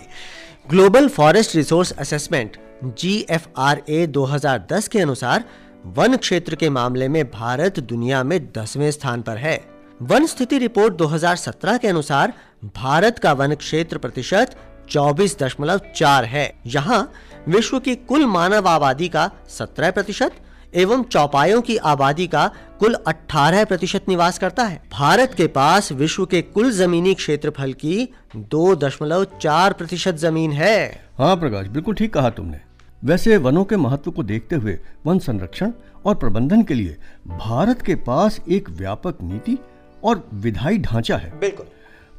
global 0.72 1.08
forest 1.08 1.56
resource 1.56 1.92
assessment 1.92 2.58
G 2.98 3.26
F 3.30 3.48
R 3.58 3.82
A 3.90 4.08
2010 4.08 4.88
के 4.88 5.00
अनुसार, 5.00 5.44
वन 5.86 6.16
क्षेत्र 6.16 6.56
के 6.56 6.70
मामले 6.70 7.08
में 7.08 7.32
भारत 7.32 7.80
दुनिया 7.80 8.24
में 8.24 8.40
दसवें 8.58 8.92
स्थान 8.92 9.22
पर 9.22 9.38
है। 9.38 9.66
वन 10.02 10.26
स्थिति 10.26 10.58
रिपोर्ट 10.58 10.94
2017 10.94 11.78
के 11.78 11.88
अनुसार, 11.88 12.34
भारत 12.76 13.20
का 13.20 13.34
वन 13.34 13.56
क्षेत्र 13.56 13.98
प्रतिशत 13.98 14.56
24.4 14.90 16.24
है। 16.24 16.60
यहाँ, 16.66 17.12
विश्व 17.48 17.80
की 17.80 17.96
कुल 17.96 18.26
मानव 18.26 18.68
आबादी 18.68 19.10
का 19.10 19.32
17 19.50 19.92
प्रतिशत 19.92 20.32
एवं 20.76 21.04
चौपायों 21.04 21.62
की 21.62 21.78
आबादी 21.78 22.28
का 22.28 22.52
कुल 22.80 22.94
18 23.08 23.66
प्रतिशत 23.66 24.02
निवास 24.10 24.40
करता 24.40 24.64
है। 24.64 24.82
भारत 24.92 25.34
के 25.34 25.48
पास 25.48 25.92
विश्व 25.92 26.26
के 26.26 26.42
कुल 26.42 26.72
जमीनी 26.72 27.14
क्षेत्रफल 27.14 27.74
की 27.74 28.10
2.4 28.36 29.74
प्रतिशत 29.74 30.16
ज़मीन 30.16 30.52
है। 30.52 31.06
हाँ 31.18 31.36
प्रकाश 31.36 31.68
बिल्कुल 31.68 31.96
ठीक 31.96 32.14
कहा 32.14 32.30
तुमने। 32.30 32.60
वैसे 33.04 33.38
वनों 33.38 33.64
के 33.64 33.76
महत्व 33.76 34.12
को 34.12 34.24
देखते 34.24 34.56
हुए 34.56 34.80
वन 35.06 35.20
संरक्षण 35.20 35.72
और 36.06 36.16
प्रबंधन 36.16 36.64
के 36.64 36.74
लिए 36.74 36.98
भारत 37.28 37.82
के 37.82 37.96
पास 37.96 38.40
एक 38.50 38.70
व्यापक 38.70 39.18
नीति 39.22 39.58
और 40.04 40.30
विधायी 40.34 40.78
ढांचा 40.78 41.18
है। 41.18 41.40
बिल्कुल। 41.40 41.66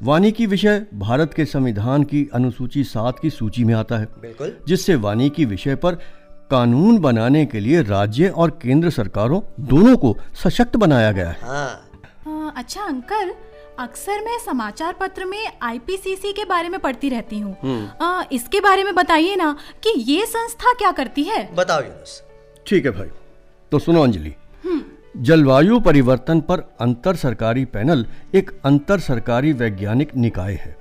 वानिकी 0.03 0.45
विषय 0.45 0.85
भारत 0.93 1.33
के 1.33 1.45
संविधान 1.45 2.03
की 2.03 2.29
अनुसूची 2.33 2.83
सात 2.83 3.19
की 3.19 3.29
सूची 3.29 3.63
में 3.63 3.73
आता 3.73 3.97
है। 3.97 4.05
बिल्कुल। 4.05 4.57
जिससे 4.67 4.95
वानिकी 4.95 5.45
विषय 5.45 5.75
पर 5.75 5.97
कानून 6.51 6.97
बनाने 6.99 7.45
के 7.45 7.59
लिए 7.59 7.81
राज्य 7.83 8.29
और 8.29 8.49
केंद्र 8.61 8.89
सरकारों 8.89 9.41
दोनों 9.67 9.95
को 9.97 10.15
सशक्त 10.43 10.75
बनाया 10.77 11.11
गया 11.11 11.29
है। 11.29 11.39
हाँ। 11.43 11.89
आ, 12.27 12.49
अच्छा 12.51 12.81
अंकल 12.83 13.33
अक्सर 13.79 14.19
मैं 14.21 14.37
समाचार 14.39 14.95
पत्र 14.99 15.25
में 15.25 15.51
आईपीसीसी 15.61 16.31
के 16.33 16.45
बारे 16.45 16.69
में 16.69 16.79
पढ़ती 16.79 17.09
रहती 17.09 17.39
हूँ। 17.39 18.27
इसके 18.31 18.59
बारे 18.61 18.83
में 18.83 18.93
बताइए 18.95 19.35
ना 19.35 19.55
कि 19.83 19.93
ये 20.01 20.25
संस्था 20.25 20.73
क्या 20.73 20.91
करती 20.91 21.23
है? 21.23 21.49
बताओ 21.55 21.81
यूनुस 21.81 22.21
ठीक 22.67 22.85
है 22.85 22.91
भाई 22.91 23.09
तो 23.71 23.79
सुनो 23.79 24.03
अंजलि। 24.03 24.33
जलवायु 25.19 25.79
परिवर्तन 25.79 26.41
पर 26.41 26.59
अंतर 26.81 27.15
सरकारी 27.15 27.65
पैनल 27.67 28.05
एक 28.35 28.51
अंतर 28.65 28.99
सरकारी 28.99 29.51
वैज्ञानिक 29.53 30.15
निकाय 30.15 30.53
है। 30.55 30.75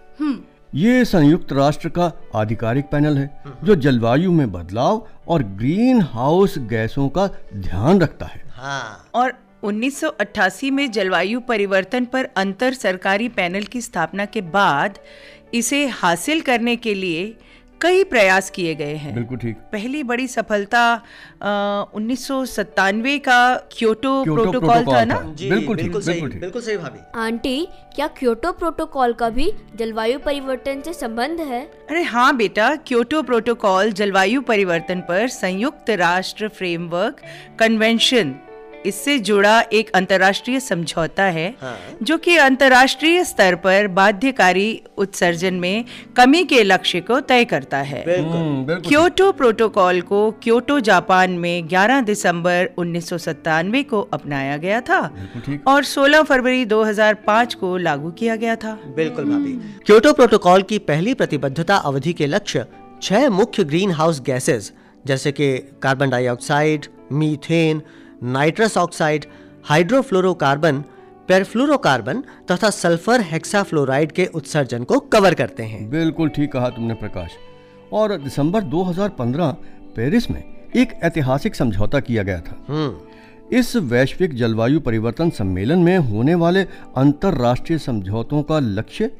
ये 0.74 1.04
संयुक्त 1.04 1.52
राष्ट्र 1.52 1.88
का 1.88 2.12
आधिकारिक 2.34 2.84
पैनल 2.84 3.16
है 3.18 3.30
जो 3.64 3.74
जलवायु 3.74 4.32
में 4.32 4.50
बदलाव 4.52 5.06
और 5.28 5.42
ग्रीन 5.58 6.00
हाउस 6.02 6.54
गैसों 6.70 7.08
का 7.08 7.26
ध्यान 7.54 8.00
रखता 8.00 8.26
है। 8.26 8.42
हाँ। 8.50 9.10
और 9.14 9.32
1988 9.64 10.70
में 10.70 10.90
जलवायु 10.90 11.40
परिवर्तन 11.40 12.04
पर 12.04 12.28
अंतर 12.36 12.74
सरकारी 12.74 13.28
पैनल 13.28 13.64
की 13.64 13.80
स्थापना 13.80 14.24
के 14.26 14.40
बाद 14.40 14.98
इसे 15.54 15.86
हासिल 15.86 16.40
करने 16.40 16.76
के 16.76 16.94
लिए 16.94 17.34
कई 17.80 18.02
प्रयास 18.04 18.50
किए 18.50 18.74
गए 18.74 18.94
हैं। 18.94 19.14
बिल्कुल 19.14 19.38
ठीक। 19.38 19.56
पहली 19.72 20.02
बड़ी 20.02 20.26
सफलता 20.28 20.82
उन्नीस 21.94 22.26
का 22.30 23.54
क्योटो 23.72 24.22
क्योटो 24.24 24.42
प्रोटोकॉल 24.42 24.84
था 24.86 25.04
ना? 25.04 25.20
जी 25.36 25.48
बिल्कुल 25.50 25.76
ठीक, 25.76 25.84
बिल्कुल 25.84 26.02
सही 26.02 26.12
बिल्कुल 26.12 26.30
ठीक। 26.30 26.40
बिल्कुल 26.40 26.62
सही 26.62 26.76
भाभी। 26.76 27.20
आंटी 27.20 27.68
क्या 27.94 28.06
क्योटो 28.18 28.52
प्रोटोकॉल 28.52 29.12
का 29.12 29.28
भी 29.30 29.50
जलवायु 29.76 30.18
परिवर्तन 30.18 30.82
से 30.82 30.92
संबंध 30.92 31.40
है? 31.40 31.62
अरे 31.90 32.02
हाँ 32.02 32.36
बेटा 32.36 32.74
क्योटो 32.86 33.22
प्रोटोकॉल 33.22 33.92
जलवायु 33.92 34.40
परिवर्तन 34.42 35.00
पर 35.00 35.26
संयुक्त 35.30 35.90
राष्ट्र 35.98 36.48
फ्रेमवर्क 36.50 37.20
कन्वेंशन 37.58 38.34
इससे 38.86 39.18
जुड़ा 39.18 39.60
एक 39.72 39.90
अंतर्राष्ट्रीय 39.90 40.60
समझौता 40.60 41.22
है 41.22 41.54
हाँ। 41.60 41.78
जो 42.02 42.18
कि 42.18 42.36
अंतर्राष्ट्रीय 42.36 43.24
स्तर 43.24 43.54
पर 43.54 43.88
बाध्यकारी 43.88 44.82
उत्सर्जन 44.98 45.54
में 45.54 45.84
कमी 46.16 46.44
के 46.44 46.62
लक्ष्य 46.62 47.00
को 47.00 47.20
तय 47.20 47.44
करता 47.44 47.78
है। 47.78 48.22
हम्म, 48.22 48.74
क्योटो 48.88 49.32
प्रोटोकॉल 49.32 50.00
को 50.00 50.30
क्योटो 50.30 50.80
जापान 50.80 51.30
में 51.30 51.68
11 51.68 52.00
दिसंबर 52.00 52.70
उन्नीस 52.78 53.08
सौ 53.08 53.18
सत्तानवे 53.18 53.82
को 53.82 54.00
अपनाया 54.00 54.56
गया 54.56 54.80
था 54.80 55.14
और 55.66 55.84
16 55.84 56.22
फरवरी 56.22 56.64
2005 56.64 57.54
को 57.54 57.76
लागू 57.76 58.10
किया 58.10 58.36
गया 58.36 58.56
था। 58.56 58.78
बिल्कुल 58.96 59.24
भाभी। 59.24 59.52
क्योटो 59.86 60.12
प्रोटोकॉल 60.12 60.62
की 60.62 60.78
पहली 60.78 61.14
प्रतिबद्धता 61.14 61.76
अवधि 61.76 62.12
के 62.12 62.26
लक्ष्य 62.26 62.66
छह 63.02 63.28
मुख्य 63.30 63.64
ग्रीन 63.64 63.90
हाउस 63.90 64.20
गैसेज 64.20 64.72
जैसे 65.06 65.32
कि 65.32 65.58
carbon 65.82 66.10
dioxide 66.10 66.86
methane 67.12 67.82
nitrous 68.22 68.78
oxide 68.78 69.24
hydrofluorocarbon 69.64 70.84
perfluorocarbon 71.28 72.24
तथा 72.50 72.70
सल्फ़र 72.70 73.20
हेक्साफ्लोराइड 73.20 74.12
के 74.12 74.26
उत्सर्जन 74.26 74.84
को 74.84 75.00
कवर 75.00 75.34
करते 75.34 75.62
हैं। 75.62 75.90
बिल्कुल 75.90 76.28
ठीक 76.28 76.52
कहा 76.52 76.68
तुमने 76.68 76.94
प्रकाश। 76.94 77.30
और 77.92 78.16
दिसंबर 78.16 78.62
2015 78.62 79.56
पेरिस 79.96 80.30
में 80.30 80.44
एक 80.76 80.92
ऐतिहासिक 81.02 81.54
समझौता 81.54 82.00
किया 82.00 82.22
गया 82.22 82.40
था। 82.40 82.64
हम्म। 82.68 82.96
इस 83.56 83.76
वैश्विक 83.76 84.34
जलवायु 84.34 84.80
परिवर्तन 84.80 85.30
सम्मेलन 85.30 85.78
में 85.78 85.98
होने 85.98 86.34
वाले 86.34 86.60
अंतरराष्ट्रीय 86.96 87.78
समझौतों 87.78 88.42
का 88.42 88.58
लक्ष्य 88.58 89.10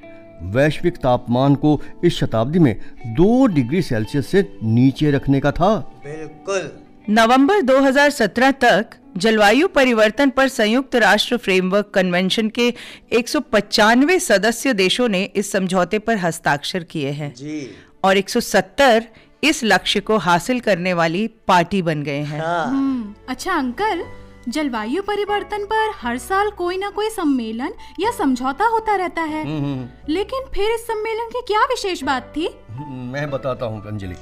वैश्विक 0.42 0.96
तापमान 0.96 1.54
को 1.54 1.80
इस 2.04 2.16
शताब्दी 2.18 2.58
में 2.58 2.80
दो 3.06 3.46
डिग्री 3.46 3.82
सेल्सियस 3.82 4.26
से 4.26 4.58
नीचे 4.62 5.10
रखने 5.10 5.40
का 5.40 5.52
था। 5.52 5.76
बिल्कुल। 5.76 6.79
नवंबर 7.08 7.60
2017 7.60 8.50
तक 8.50 8.86
जलवायु 9.16 9.68
परिवर्तन 9.68 10.30
पर 10.30 10.48
संयुक्त 10.48 10.96
राष्ट्र 10.96 11.36
फ्रेमवर्क 11.36 11.90
कन्वेंशन 11.94 12.48
के 12.48 12.74
एक 13.12 13.28
सदस्य 14.20 14.74
देशों 14.74 15.08
ने 15.08 15.24
इस 15.24 15.52
समझौते 15.52 15.98
पर 15.98 16.16
हस्ताक्षर 16.16 16.84
किए 16.84 17.10
हैं। 17.10 17.34
और 18.04 18.16
170 18.16 19.02
इस 19.44 19.64
लक्ष्य 19.64 20.00
को 20.00 20.16
हासिल 20.16 20.60
करने 20.60 20.92
वाली 20.92 21.28
पार्टी 21.48 21.82
बन 21.82 22.02
गए 22.02 22.20
हैं। 22.20 22.42
हम्म, 22.42 23.14
अच्छा 23.28 23.54
अंकल 23.54 24.04
जलवायु 24.48 25.02
परिवर्तन 25.02 25.64
पर 25.64 25.90
हर 25.96 26.18
साल 26.18 26.50
कोई 26.50 26.76
ना 26.76 26.90
कोई 26.90 27.10
सम्मेलन 27.10 27.72
या 28.00 28.10
समझौता 28.10 28.64
होता 28.64 28.96
रहता 28.96 29.22
है। 29.22 29.44
लेकिन 30.08 30.40
फिर 30.54 30.70
इस 30.70 30.80
सम्मेलन 30.80 31.28
की 31.28 31.40
क्या 31.46 31.60
विशेष 31.60 32.04
बात 32.04 32.22
थी? 32.36 32.54
मैं 33.12 33.30
बताता 33.30 33.66
हूँ 33.66 33.88
अंजलि। 33.88 34.14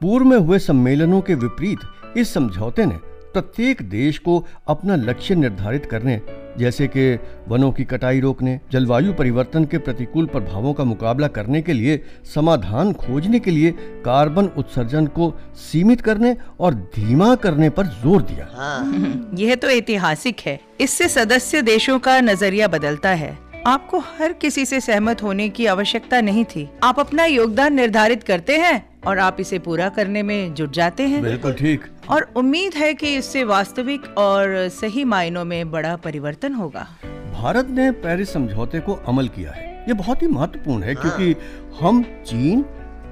पूर्व 0.00 0.26
में 0.26 0.36
हुए 0.36 0.58
सम्मेलनों 0.58 1.20
के 1.20 1.34
विपरीत 1.34 1.78
इस 2.16 2.34
समझौते 2.34 2.86
ने 2.86 2.94
प्रत्येक 3.32 3.82
देश 3.82 4.18
को 4.18 4.46
अपना 4.68 4.94
लक्ष्य 4.96 5.34
निर्धारित 5.34 5.86
करने 5.86 6.20
जैसे 6.58 6.86
कि 6.86 7.18
वनों 7.48 7.72
की 7.72 7.84
कटाई 7.84 8.20
रोकने 8.20 8.60
जलवायु 8.72 9.12
परिवर्तन 9.12 9.64
के 9.64 9.78
प्रतिकूल 9.78 10.26
प्रभावों 10.26 10.72
का 10.74 10.84
मुकाबला 10.84 11.28
करने 11.28 11.62
के 11.62 11.72
लिए 11.72 12.04
समाधान 12.34 12.92
खोजने 12.92 13.38
के 13.38 13.50
लिए 13.50 13.70
कार्बन 14.04 14.46
उत्सर्जन 14.46 15.06
को 15.06 15.32
सीमित 15.56 16.00
करने 16.00 16.36
और 16.60 16.74
धीमा 16.74 17.34
करने 17.34 17.70
पर 17.70 17.86
ज़ोर 17.86 18.22
दिया। 18.22 18.48
हाँ। 18.52 19.30
यह 19.34 19.54
तो 19.54 19.68
ऐतिहासिक 19.68 20.40
है। 20.40 20.60
इससे 20.80 21.08
सदस्य 21.08 21.62
देशों 21.62 21.98
का 21.98 22.20
नज़रिया 22.20 22.68
बदलता 22.68 23.10
है। 23.10 23.49
आपको 23.66 23.98
हर 23.98 24.32
किसी 24.32 24.64
से 24.66 24.80
सहमत 24.80 25.22
होने 25.22 25.48
की 25.48 25.66
आवश्यकता 25.66 26.20
नहीं 26.20 26.44
थी। 26.44 26.68
आप 26.82 27.00
अपना 27.00 27.24
योगदान 27.24 27.74
निर्धारित 27.74 28.22
करते 28.22 28.56
हैं 28.58 29.00
और 29.06 29.18
आप 29.18 29.36
इसे 29.40 29.58
पूरा 29.58 29.88
करने 29.88 30.22
में 30.22 30.54
जुट 30.54 30.72
जाते 30.72 31.02
हैं। 31.02 31.22
बिल्कुल 31.22 31.52
ठीक। 31.52 31.84
और 32.10 32.32
उम्मीद 32.36 32.74
है 32.74 32.94
कि 32.94 33.14
इससे 33.14 33.44
वास्तविक 33.44 34.14
और 34.18 34.68
सही 34.68 35.04
मायनों 35.04 35.44
में 35.44 35.70
बड़ा 35.70 35.96
परिवर्तन 35.96 36.54
होगा। 36.54 36.86
भारत 37.32 37.68
ने 37.70 37.90
पेरिस 37.90 38.32
समझौते 38.32 38.80
को 38.80 38.94
अमल 38.94 39.28
किया 39.28 39.50
है। 39.50 39.84
ये 39.88 39.92
बहुत 39.92 40.22
ही 40.22 40.26
महत्वपूर्ण 40.26 40.82
है 40.82 40.94
क्योंकि 40.94 41.36
हम 41.80 42.02
चीन 42.02 42.64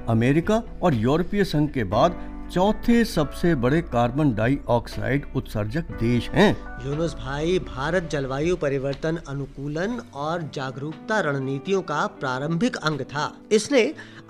अमेरिका 0.09 0.63
और 0.81 0.93
यूरोपीय 0.93 1.43
संघ 1.43 1.69
के 1.69 1.83
बाद 1.83 2.11
चौथे 2.51 3.03
सबसे 3.05 3.53
बड़े 3.55 3.81
कार्बन 3.81 4.33
डाइऑक्साइड 4.35 5.25
उत्सर्जक 5.35 5.91
देश 5.93 6.29
हैं। 6.29 6.49
यूनुस 6.85 7.13
भाई 7.15 7.57
भारत 7.59 8.07
जलवायु 8.11 8.55
परिवर्तन 8.55 9.17
अनुकूलन 9.27 9.99
और 10.15 10.49
जागरूकता 10.53 11.19
रणनीतियों 11.19 11.81
का 11.81 12.05
प्रारंभिक 12.19 12.75
अंग 12.75 13.01
था। 13.03 13.31
इसने 13.51 13.81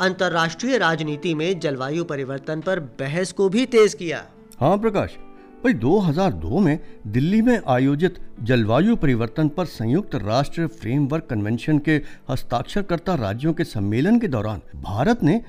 अंतर्राष्ट्रीय 0.01 0.77
राजनीति 0.77 1.33
में 1.33 1.59
जलवायु 1.59 2.03
परिवर्तन 2.03 2.61
पर 2.61 2.79
बहस 2.99 3.31
को 3.31 3.47
भी 3.49 3.65
तेज 3.67 3.93
किया। 3.93 4.23
हाँ 4.59 4.77
प्रकाश 4.77 5.17
भाई 5.63 5.73
2002 5.75 6.59
में 6.59 6.79
दिल्ली 7.07 7.41
में 7.41 7.61
आयोजित 7.67 8.19
जलवायु 8.43 8.95
परिवर्तन 8.95 9.49
पर 9.49 9.65
संयुक्त 9.67 10.15
राष्ट्र 10.15 10.67
फ्रेमवर्क 10.67 11.27
कन्वेंशन 11.29 11.79
के 11.79 11.95
हस्ताक्षरकर्ता 12.29 13.15
राज्यों 13.15 13.53
के 13.53 13.63
सम्मेलन 13.63 14.19
के 14.19 14.27
दौरान 14.27 14.61
भारत 14.81 15.23
ने 15.23 15.41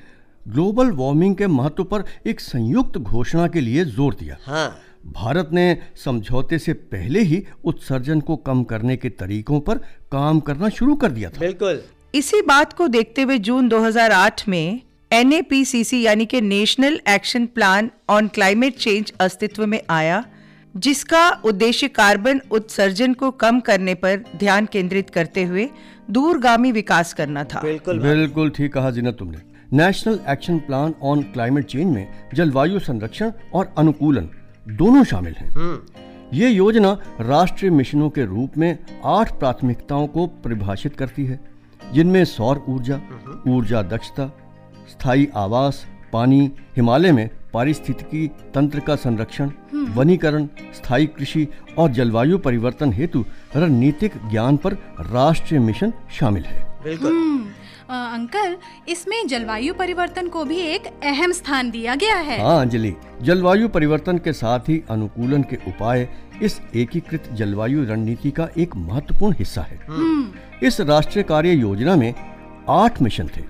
ग्लोबल 0.50 0.90
वार्मिंग 0.92 1.35
के 1.37 1.47
महत्व 1.49 1.85
पर 1.85 2.04
एक 2.26 2.40
संयुक्त 2.40 2.99
घोषणा 2.99 3.47
के 3.49 3.61
लिए 3.61 3.85
ज़ोर 3.87 4.14
दिया। 4.14 4.37
हाँ। 4.45 4.69
भारत 5.07 5.50
ने 5.52 5.66
समझौते 6.04 6.59
से 6.59 6.73
पहले 6.73 7.21
ही 7.23 7.42
उत्सर्जन 7.64 8.21
को 8.21 8.37
कम 8.47 8.62
करने 8.64 8.97
के 8.97 9.09
तरीकों 9.11 9.61
पर 9.61 9.78
काम 10.12 10.40
करना 10.40 10.69
शुरू 10.69 10.95
कर 10.95 11.11
दिया 11.11 11.30
था। 11.30 11.40
बिल्कुल। 11.40 11.83
इसी 12.14 12.40
बात 12.42 12.73
को 12.73 12.88
देखते 12.88 13.23
हुए 13.23 13.38
जून 13.38 13.69
2008 13.69 14.49
में 14.49 14.80
एनएपीसीसी 15.11 16.00
यानी 16.02 16.26
कि 16.26 16.40
national 16.40 17.00
action 17.09 17.47
plan 17.47 17.90
on 18.11 18.28
climate 18.28 18.76
change 18.78 19.12
अस्तित्व 19.21 19.66
में 19.66 19.80
आया 19.90 20.25
जिसका 20.76 21.28
उद्देश्य 21.45 21.88
कार्बन 21.88 22.40
उत्सर्जन 22.50 23.14
को 23.14 23.30
कम 23.40 23.61
करने 23.61 23.95
पर 23.95 24.25
ध्यान 24.37 24.66
केंद्रित 24.66 25.11
करते 25.11 25.45
हुए 25.45 25.69
दूरगामी 26.11 26.73
विकास 26.73 27.13
करना 27.15 27.45
था। 27.45 27.60
बिल्कुल। 27.60 27.99
बिल्कुल 27.99 28.50
ठीक 28.50 28.73
कहा 28.73 28.91
जीना 28.91 29.13
तुमने। 29.13 29.50
National 29.73 30.19
action 30.28 30.59
plan 30.59 30.95
on 31.02 31.23
climate 31.23 31.65
change 31.65 31.93
में 31.95 32.09
जलवायु 32.35 32.78
संरक्षण 32.78 33.33
और 33.54 33.73
अनुकूलन 33.78 34.28
दोनों 34.69 35.02
शामिल 35.04 35.35
हैं। 35.35 35.78
ये 36.35 36.49
योजना 36.49 36.93
राष्ट्रीय 37.21 37.71
मिशनों 37.71 38.09
के 38.11 38.25
रूप 38.25 38.56
में 38.59 38.78
आठ 39.04 39.33
प्राथमिकताओं 39.39 40.06
को 40.06 40.26
परिभाषित 40.45 40.97
करती 40.97 41.25
है 41.26 41.39
जिनमें 41.93 42.25
सौर 42.25 42.65
ऊर्जा 42.69 43.00
ऊर्जा 43.49 43.83
दक्षता 43.83 44.26
स्थायी 44.91 45.28
आवास 45.37 45.85
पानी 46.13 46.41
हिमालय 46.76 47.13
में 47.13 47.28
पारिस्थितिकी 47.52 48.26
तंत्र 48.54 48.80
का 48.80 48.97
संरक्षण 48.97 49.50
वनीकरण 49.97 50.47
स्थायी 50.75 51.06
कृषि 51.06 51.47
और 51.78 51.91
जलवायु 51.91 52.39
परिवर्तन 52.39 52.93
हेतु 52.93 53.25
रणनीतिक 53.56 54.13
ज्ञान 54.30 54.56
पर 54.56 54.75
राष्ट्रीय 55.11 55.61
मिशन 55.61 55.93
शामिल 56.19 56.45
है। 56.45 56.65
बिल्कुल। 56.85 57.13
हम्म, 57.13 57.45
अंकल 57.91 58.57
इसमें 58.89 59.26
जलवायु 59.26 59.75
परिवर्तन 59.75 60.29
को 60.29 60.45
भी 60.45 60.57
एक 60.65 60.87
अहम 61.05 61.33
स्थान 61.33 61.71
दिया 61.71 61.95
गया 61.95 62.17
है। 62.17 62.39
हाँ 62.41 62.61
अंजलि 62.61 62.95
जलवायु 63.23 63.69
परिवर्तन 63.69 64.19
के 64.19 64.33
साथ 64.33 64.69
ही 64.69 64.83
अनुकूलन 64.91 65.43
के 65.43 65.57
उपाय 65.69 66.09
इस 66.43 66.61
एकीकृत 66.76 67.29
जलवायु 67.33 67.85
रणनीति 67.85 68.31
का 68.31 68.49
एक 68.59 68.76
महत्वपूर्ण 68.76 69.35
हिस्सा 69.39 69.63
है। 69.63 69.81
इस 70.63 70.81
राष्ट्रीय 70.81 71.23
कार्य 71.23 71.53
योजना 71.53 71.97
में 71.97 72.15
आठ 72.69 73.03
मिशन 73.03 73.31
थे। 73.37 73.45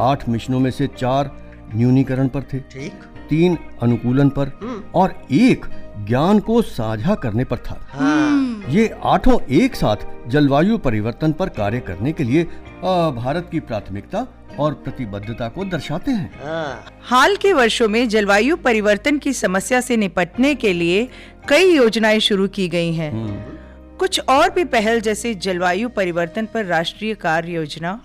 आठ 0.00 0.28
मिशनों 0.28 0.60
में 0.60 0.70
से 0.70 0.86
चार 0.98 1.30
न्यूनीकरण 1.74 2.28
पर 2.28 2.42
थे। 2.42 2.60
ठीक। 2.72 3.02
तीन 3.28 3.56
अनुकूलन 3.82 4.28
पर 4.28 4.50
और 4.94 5.14
एक 5.32 5.64
ज्ञान 6.08 6.38
को 6.38 6.60
साझा 6.62 7.14
करने 7.14 7.44
पर 7.44 7.58
था। 7.60 7.78
हाँ। 7.90 8.62
ये 8.68 8.88
आठों 9.04 9.38
एक 9.56 9.74
साथ 9.76 9.96
जलवायु 10.28 10.78
परिवर्तन 10.78 11.32
पर 11.32 11.48
कार्य 11.48 11.80
करने 11.80 12.12
के 12.12 12.24
लिए 12.24 12.46
भारत 12.90 13.48
की 13.52 13.60
प्राथमिकता 13.60 14.26
और 14.58 14.74
प्रतिबद्धता 14.74 15.48
को 15.48 15.64
दर्शाते 15.64 16.10
हैं। 16.10 16.40
हाँ। 16.44 16.98
हाल 17.02 17.36
के 17.36 17.52
वर्षों 17.52 17.88
में 17.88 18.08
जलवायु 18.08 18.56
परिवर्तन 18.56 19.18
की 19.18 19.32
समस्या 19.32 19.80
से 19.80 19.96
निपटने 19.96 20.54
के 20.54 20.72
लिए 20.72 21.08
कई 21.48 21.76
योजनाएँ 21.76 22.20
शुरू 22.20 22.48
की 22.48 22.68
गई 22.68 22.92
हैं। 22.92 23.55
कुछ 23.98 24.18
और 24.20 24.50
भी 24.50 24.64
पहल 24.64 25.00
जैसे 25.00 25.34
जलवायु 25.34 25.88
परिवर्तन 25.88 26.46
पर 26.54 26.64
राष्ट्रीय 26.64 27.14
कार्य 27.14 27.52
योजना 27.52 28.00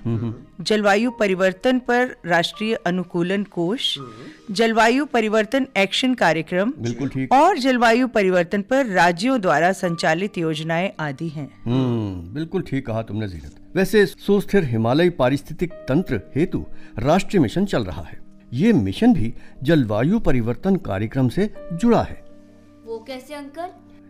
जलवायु 0.62 1.12
परिवर्तन 1.12 1.80
पर 1.80 2.16
राष्ट्रीय 2.26 2.76
अनुकूलन 2.76 3.44
कोष 3.44 3.98
जलवायु 4.52 5.06
परिवर्तन 5.06 5.68
एक्शन 5.78 6.14
कार्यक्रम 6.14 6.74
बिल्कुल 6.80 7.10
ठीक। 7.10 7.34
और 7.34 7.58
जलवायु 7.58 8.08
परिवर्तन 8.08 8.62
पर 8.62 8.86
राज्यों 8.86 9.40
द्वारा 9.42 9.72
संचालित 9.74 10.38
योजनाएँ 10.38 10.92
आदि 11.00 11.28
हैं। 11.30 11.50
हम्म 11.66 12.34
बिल्कुल 12.34 12.62
ठीक 12.62 12.86
कहा 12.88 13.02
तुमने 13.02 13.28
जीनत। 13.28 13.56
वैसे 13.76 14.06
सुस्थिर 14.06 14.64
हिमालयी 14.64 15.10
पारिस्थितिक 15.20 15.74
तंत्र 15.90 16.22
हेतु 16.36 16.66
राष्ट्रीय 17.00 17.42
मिशन 17.42 17.66
चल 17.66 17.84
रहा 17.84 18.04
है। 18.04 18.20
ये 18.54 18.74
मिशन 18.74 19.14
भी 19.14 19.34
जलवायु 19.64 20.20
परिवर्तन 20.20 20.76
कार्यक्रम 20.86 21.30
से 21.30 21.50
जुड़ा 21.74 22.02
है। 22.02 22.24
वो 22.86 23.06
कैसे 23.08 23.34
अंकल? 23.34 23.70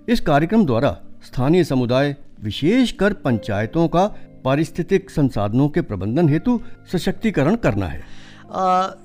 इस 0.09 0.19
कार्यक्रम 0.19 0.65
द्वारा 0.65 0.97
स्थानीय 1.25 1.63
समुदाय 1.63 2.15
विशेषकर 2.43 3.13
पंचायतों 3.15 3.87
का 3.87 4.05
पारिस्थितिक 4.43 5.09
संसाधनों 5.09 5.67
के 5.69 5.81
प्रबंधन 5.81 6.29
हेतु 6.29 6.59
सशक्तिकरण 6.93 7.55
करना 7.55 7.87
है। 7.87 7.99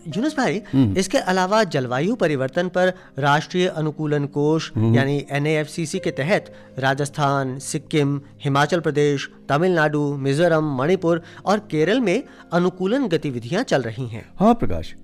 यूनुस 0.08 0.36
भाई 0.36 0.62
इसके 0.98 1.18
अलावा 1.30 1.62
जलवायु 1.64 2.14
परिवर्तन 2.14 2.68
पर 2.68 2.92
राष्ट्रीय 3.18 3.66
अनुकूलन 3.68 4.24
कोष 4.26 4.70
यानी 4.76 5.16
एन 5.30 5.44
के 6.04 6.10
तहत 6.12 6.52
राजस्थान 6.78 7.58
सिक्किम 7.58 8.20
हिमाचल 8.44 8.80
प्रदेश 8.80 9.28
तमिलनाडु 9.48 10.02
मिजोरम 10.18 10.74
मणिपुर 10.78 11.22
और 11.46 11.58
केरल 11.70 12.00
में 12.00 12.22
अनुकूलन 12.52 13.06
गतिविधियाँ 13.08 13.62
चल 13.64 13.82
रही 13.82 14.08
हैं। 14.08 14.24
हाँ 14.40 14.54
प्रकाश 14.54 14.94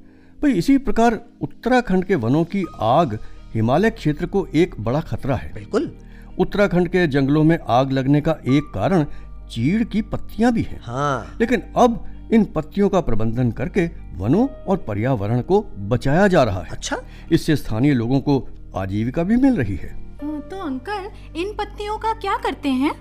भाई 0.42 0.52
इसी 0.52 0.78
प्रकार 0.80 1.20
उत्तराखंड 1.42 2.04
के 2.04 2.14
वनों 2.16 2.44
की 2.44 2.64
आग 2.80 3.18
हिमालय 3.54 3.90
क्षेत्र 3.90 4.26
को 4.26 4.46
एक 4.54 4.74
बड़ा 4.80 5.00
खतरा 5.00 5.36
है। 5.36 5.52
बिल्कुल। 5.54 5.90
उत्तराखंड 6.38 6.88
के 6.88 7.06
जंगलों 7.06 7.42
में 7.44 7.58
आग 7.70 7.92
लगने 7.92 8.20
का 8.20 8.36
एक 8.48 8.70
कारण 8.74 9.04
चीड़ 9.50 9.82
की 9.84 10.02
पत्तियाँ 10.02 10.52
भी 10.52 10.62
हैं। 10.62 10.80
हाँ। 10.82 11.36
लेकिन 11.40 11.62
अब 11.76 12.04
इन 12.32 12.44
पत्तियों 12.44 12.88
का 12.88 13.00
प्रबंधन 13.00 13.50
करके 13.50 13.86
वनों 14.16 14.46
और 14.68 14.76
पर्यावरण 14.78 15.40
को 15.40 15.60
बचाया 15.88 16.26
जा 16.28 16.42
रहा 16.42 16.60
है। 16.60 16.70
अच्छा। 16.70 16.96
इससे 17.32 17.56
स्थानीय 17.56 17.94
लोगों 17.94 18.20
को 18.20 18.46
आजीविका 18.76 19.22
भी 19.22 19.36
मिल 19.36 19.56
रही 19.56 19.76
है। 19.76 20.00
तो 20.22 20.58
अंकल 20.58 21.08
इन 21.36 21.52
पत्तियों 21.52 21.96
का 21.98 22.12
क्या 22.12 22.36
करते 22.36 22.68
हैं? 22.68 22.92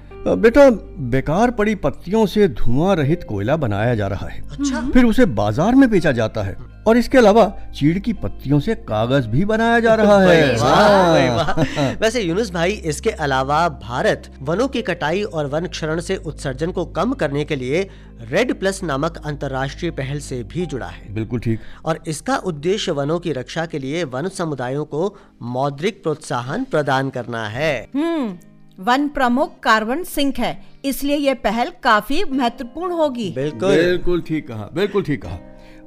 बेटा 0.42 0.70
बेकार 1.12 1.52
पड़ी 1.52 1.76
पत्तियों 1.76 2.26
से 2.26 2.48
धुआँ 2.50 2.96
रहित 2.96 3.24
कोयला 3.24 3.56
बनाया 3.58 3.96
जा 3.96 4.08
रहा 4.08 4.28
है। 4.28 4.42
अच्छा। 4.52 4.82
फिर 4.90 5.06
उसे 5.06 5.26
बाज़ार 5.26 5.76
में 5.76 5.90
बेचा 5.90 6.12
जाता 6.12 6.44
है। 6.44 6.56
और 6.88 6.98
इसके 6.98 7.18
अलावा 7.18 7.46
चीड़ 7.76 7.98
की 8.00 8.14
पत्तियों 8.14 8.60
से 8.60 8.76
कागज़ 8.76 9.28
भी 9.28 9.44
बनाया 9.46 9.80
जा 9.80 9.94
रहा 9.96 10.20
है। 10.22 10.56
वाह, 10.58 10.76
हाँ। 10.76 11.36
वाह। 11.36 11.92
वैसे 11.94 12.22
यूनुस 12.22 12.52
भाई 12.52 12.72
इसके 12.72 13.10
अलावा 13.10 13.68
भारत 13.70 14.32
वनों 14.42 14.68
की 14.68 14.82
कटाई 14.82 15.22
और 15.24 15.46
वन 15.46 15.68
क्षरण 15.68 16.00
से 16.00 16.16
उत्सर्जन 16.18 16.72
को 16.72 16.86
कम 16.86 17.14
करने 17.14 17.44
के 17.46 17.56
लिए 17.56 17.88
रेड 18.22 18.54
प्लस 18.60 18.82
नामक 18.84 19.18
अंतर्राष्ट्रीय 19.26 19.92
पहल 19.92 20.20
से 20.20 20.42
भी 20.44 20.66
जुड़ा 20.66 20.88
है। 20.88 21.14
बिल्कुल 21.14 21.40
ठीक। 21.40 21.60
और 21.86 22.00
इसका 22.08 22.38
उद्देश्य 22.46 22.92
वनों 22.92 23.20
की 23.20 23.32
रक्षा 23.32 23.66
के 23.66 23.80
लिए 23.80 24.04
वन 24.04 24.28
समुदायों 24.30 24.86
को 24.86 25.16
मौद्रिक 25.42 26.02
प्रोत्साहन 26.04 26.64
प्रदान 26.64 27.10
करना 27.10 27.48
है। 27.48 27.76
हम्म 27.96 28.38
वन 28.80 29.08
प्रमुख 29.10 29.60
कार्बन 29.64 30.04
सिंक 30.04 30.38
है 30.40 30.58
इसलिए 30.86 31.16
ये 31.16 31.34
पहल 31.34 31.72
काफ़ी 31.84 32.24
महत्वपूर्ण 32.24 32.94
होगी। 32.94 33.32
बिल्कुल। 33.36 33.76
बिल्कुल 33.76 34.22
ठीक 34.22 34.48
कहा 34.48 34.70
बिल्कुल 34.74 35.04
ठीक 35.04 35.22
कहा। 35.22 35.38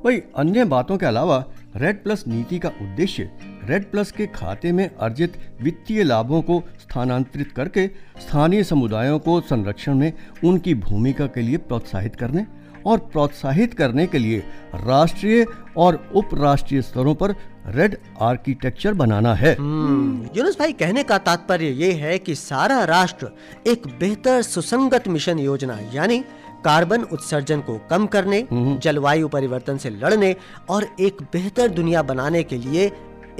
भाई 0.04 0.22
अन्य 0.38 0.64
बातों 0.64 0.96
के 0.98 1.06
अलावा 1.06 1.44
रेड 1.76 2.02
प्लस 2.02 2.24
नीति 2.28 2.58
का 2.58 2.68
उद्देश्य 2.82 3.30
रेड 3.68 3.90
प्लस 3.90 4.10
के 4.12 4.26
खाते 4.34 4.72
में 4.72 4.88
अर्जित 4.88 5.38
वित्तीय 5.62 6.02
लाभों 6.02 6.40
को 6.42 6.62
स्थानांतरित 6.80 7.52
करके 7.52 7.86
स्थानीय 8.20 8.64
समुदायों 8.64 9.18
को 9.18 9.40
संरक्षण 9.40 9.94
में 9.94 10.12
उनकी 10.44 10.74
भूमिका 10.84 11.26
के 11.26 11.42
लिए 11.42 11.56
प्रोत्साहित 11.70 12.16
करने 12.16 12.46
और 12.86 12.98
प्रोत्साहित 13.12 13.74
करने 13.74 14.06
के 14.06 14.18
लिए 14.18 14.38
राष्ट्रीय 14.74 15.44
और 15.76 15.98
उपराष्ट्रीय 16.14 16.82
स्तरों 16.82 17.14
पर 17.14 17.34
रेड 17.66 17.96
आर्किटेक्चर 18.22 18.94
बनाना 18.94 19.32
है। 19.34 19.54
हम्म, 19.54 20.28
यूनुस 20.36 20.58
भाई 20.58 20.72
कहने 20.72 21.02
का 21.02 21.18
तात्पर्य 21.18 21.68
ये 21.74 21.92
है 21.92 22.18
कि 22.18 22.34
सारा 22.34 22.82
राष्ट्र 22.84 23.28
एक 23.66 23.86
बेहतर 24.00 24.42
सुसंगत 24.42 25.08
मिशन 25.08 25.38
योजना 25.38 25.78
यानी 25.92 26.22
कार्बन 26.64 27.02
उत्सर्जन 27.02 27.60
को 27.60 27.78
कम 27.90 28.06
करने 28.06 28.46
जलवायु 28.52 29.28
परिवर्तन 29.28 29.76
से 29.76 29.90
लड़ने 29.90 30.34
और 30.68 30.86
एक 31.00 31.22
बेहतर 31.32 31.68
दुनिया 31.70 32.02
बनाने 32.02 32.42
के 32.42 32.56
लिए 32.56 32.90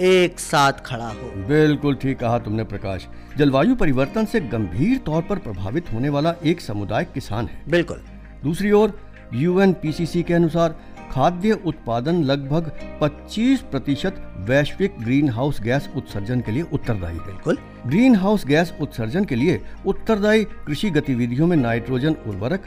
एक 0.01 0.41
साथ 0.41 0.73
खड़ा 0.87 1.09
हो। 1.09 1.31
बिल्कुल 1.49 1.95
ठीक 1.95 2.19
कहा 2.19 2.39
तुमने 2.39 2.65
प्रकाश। 2.65 3.07
जलवायु 3.37 3.75
परिवर्तन 3.75 4.25
से 4.25 4.41
गंभीर 4.41 4.97
तौर 4.99 5.23
पर 5.23 5.39
प्रभावित 5.39 5.93
होने 5.93 6.09
वाला 6.09 6.35
एक 6.45 6.61
समुदाय 6.61 7.05
किसान 7.05 7.47
है। 7.47 7.63
बिल्कुल। 7.69 8.01
दूसरी 8.45 8.71
ओर 8.73 8.99
यूएनपीसीसी 9.35 10.23
के 10.23 10.35
अनुसार 10.35 10.77
खाद्य 11.15 11.53
उत्पादन 11.67 12.23
लगभग 12.23 12.71
25 13.03 13.61
प्रतिशत 13.61 14.17
वैश्विक 14.49 14.97
ग्रीन 15.01 15.29
हाउस 15.29 15.61
गैस 15.63 15.89
उत्सर्जन 15.97 16.41
के 16.41 16.53
लिए 16.53 16.63
उत्तरदायी। 16.73 17.19
है 17.19 17.27
बिल्कुल। 17.27 17.59
ग्रीन 17.87 18.17
हाउस 18.17 18.47
गैस 18.47 18.73
उत्सर्जन 18.81 19.25
के 19.25 19.35
लिए 19.35 19.61
उत्तरदायी 19.87 20.45
कृषि 20.67 20.91
गतिविधियों 20.91 21.47
में 21.47 21.57
नाइट्रोजन 21.57 22.17
उर्वरक 22.27 22.67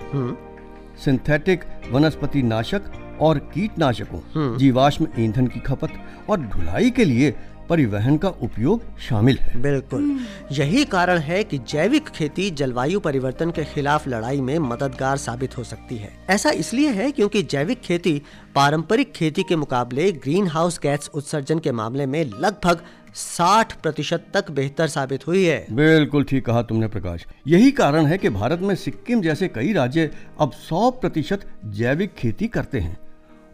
सिंथेटिक 1.06 1.64
वनस्पति 1.92 2.42
नाशक 2.42 2.92
और 3.22 3.38
कीटनाशकों 3.54 4.58
जीवाश्म 4.58 5.08
ईंधन 5.20 5.48
की 5.48 5.60
खपत 5.60 5.94
और 6.30 6.42
ढुलाई 6.42 6.92
के 6.92 7.06
लिए 7.06 7.36
परिवहन 7.70 8.18
का 8.18 8.30
उपयोग 8.30 8.84
शामिल 9.00 9.38
है। 9.38 9.62
बिल्कुल। 9.62 10.20
यही 10.52 10.84
कारण 10.86 11.18
है 11.18 11.44
कि 11.44 11.58
जैविक 11.70 12.10
खेती 12.10 12.50
जलवायु 12.52 13.00
परिवर्तन 13.00 13.52
के 13.52 13.64
खिलाफ 13.64 14.08
लड़ाई 14.08 14.42
में 14.42 14.58
मददगार 14.60 15.18
साबित 15.18 15.58
हो 15.58 15.64
सकती 15.64 15.98
है। 15.98 16.12
ऐसा 16.30 16.50
इसलिए 16.50 16.90
है 16.90 17.12
क्योंकि 17.12 17.44
जैविक 17.44 17.82
खेती 17.82 18.22
पारंपरिक 18.56 19.12
खेती 19.14 19.44
के 19.44 19.56
मुकाबले 19.56 20.12
ग्रीन 20.12 20.48
हाउस 20.48 20.80
गैस 20.84 21.10
उत्सर्जन 21.14 21.60
के 21.60 21.72
मामले 21.72 22.06
में 22.06 22.24
लगभग 22.26 22.82
60 23.16 23.74
प्रतिशत 23.74 24.26
तक 24.34 24.52
बेहतर 24.52 24.88
साबित 24.88 25.28
हुई 25.28 25.44
है। 25.44 25.66
बिल्कुल 25.72 26.24
ठीक 26.24 26.46
कहा 26.46 26.62
तुमने 26.62 26.88
प्रकाश। 26.88 27.26
यही 27.48 27.72
कारण 27.72 28.06
है 28.06 28.18
कि 28.18 28.30
भारत 28.30 28.60
में 28.60 28.76
सिक्किम 28.76 29.22
जैसे 29.22 29.48
कई 29.48 29.74
राज्य 29.74 30.12
अब 30.40 30.52
100 30.62 30.90
प्रतिशत 30.92 31.46
जैविक 31.66 32.14
खेती 32.14 32.48
करते 32.48 32.80
हैं। 32.80 32.98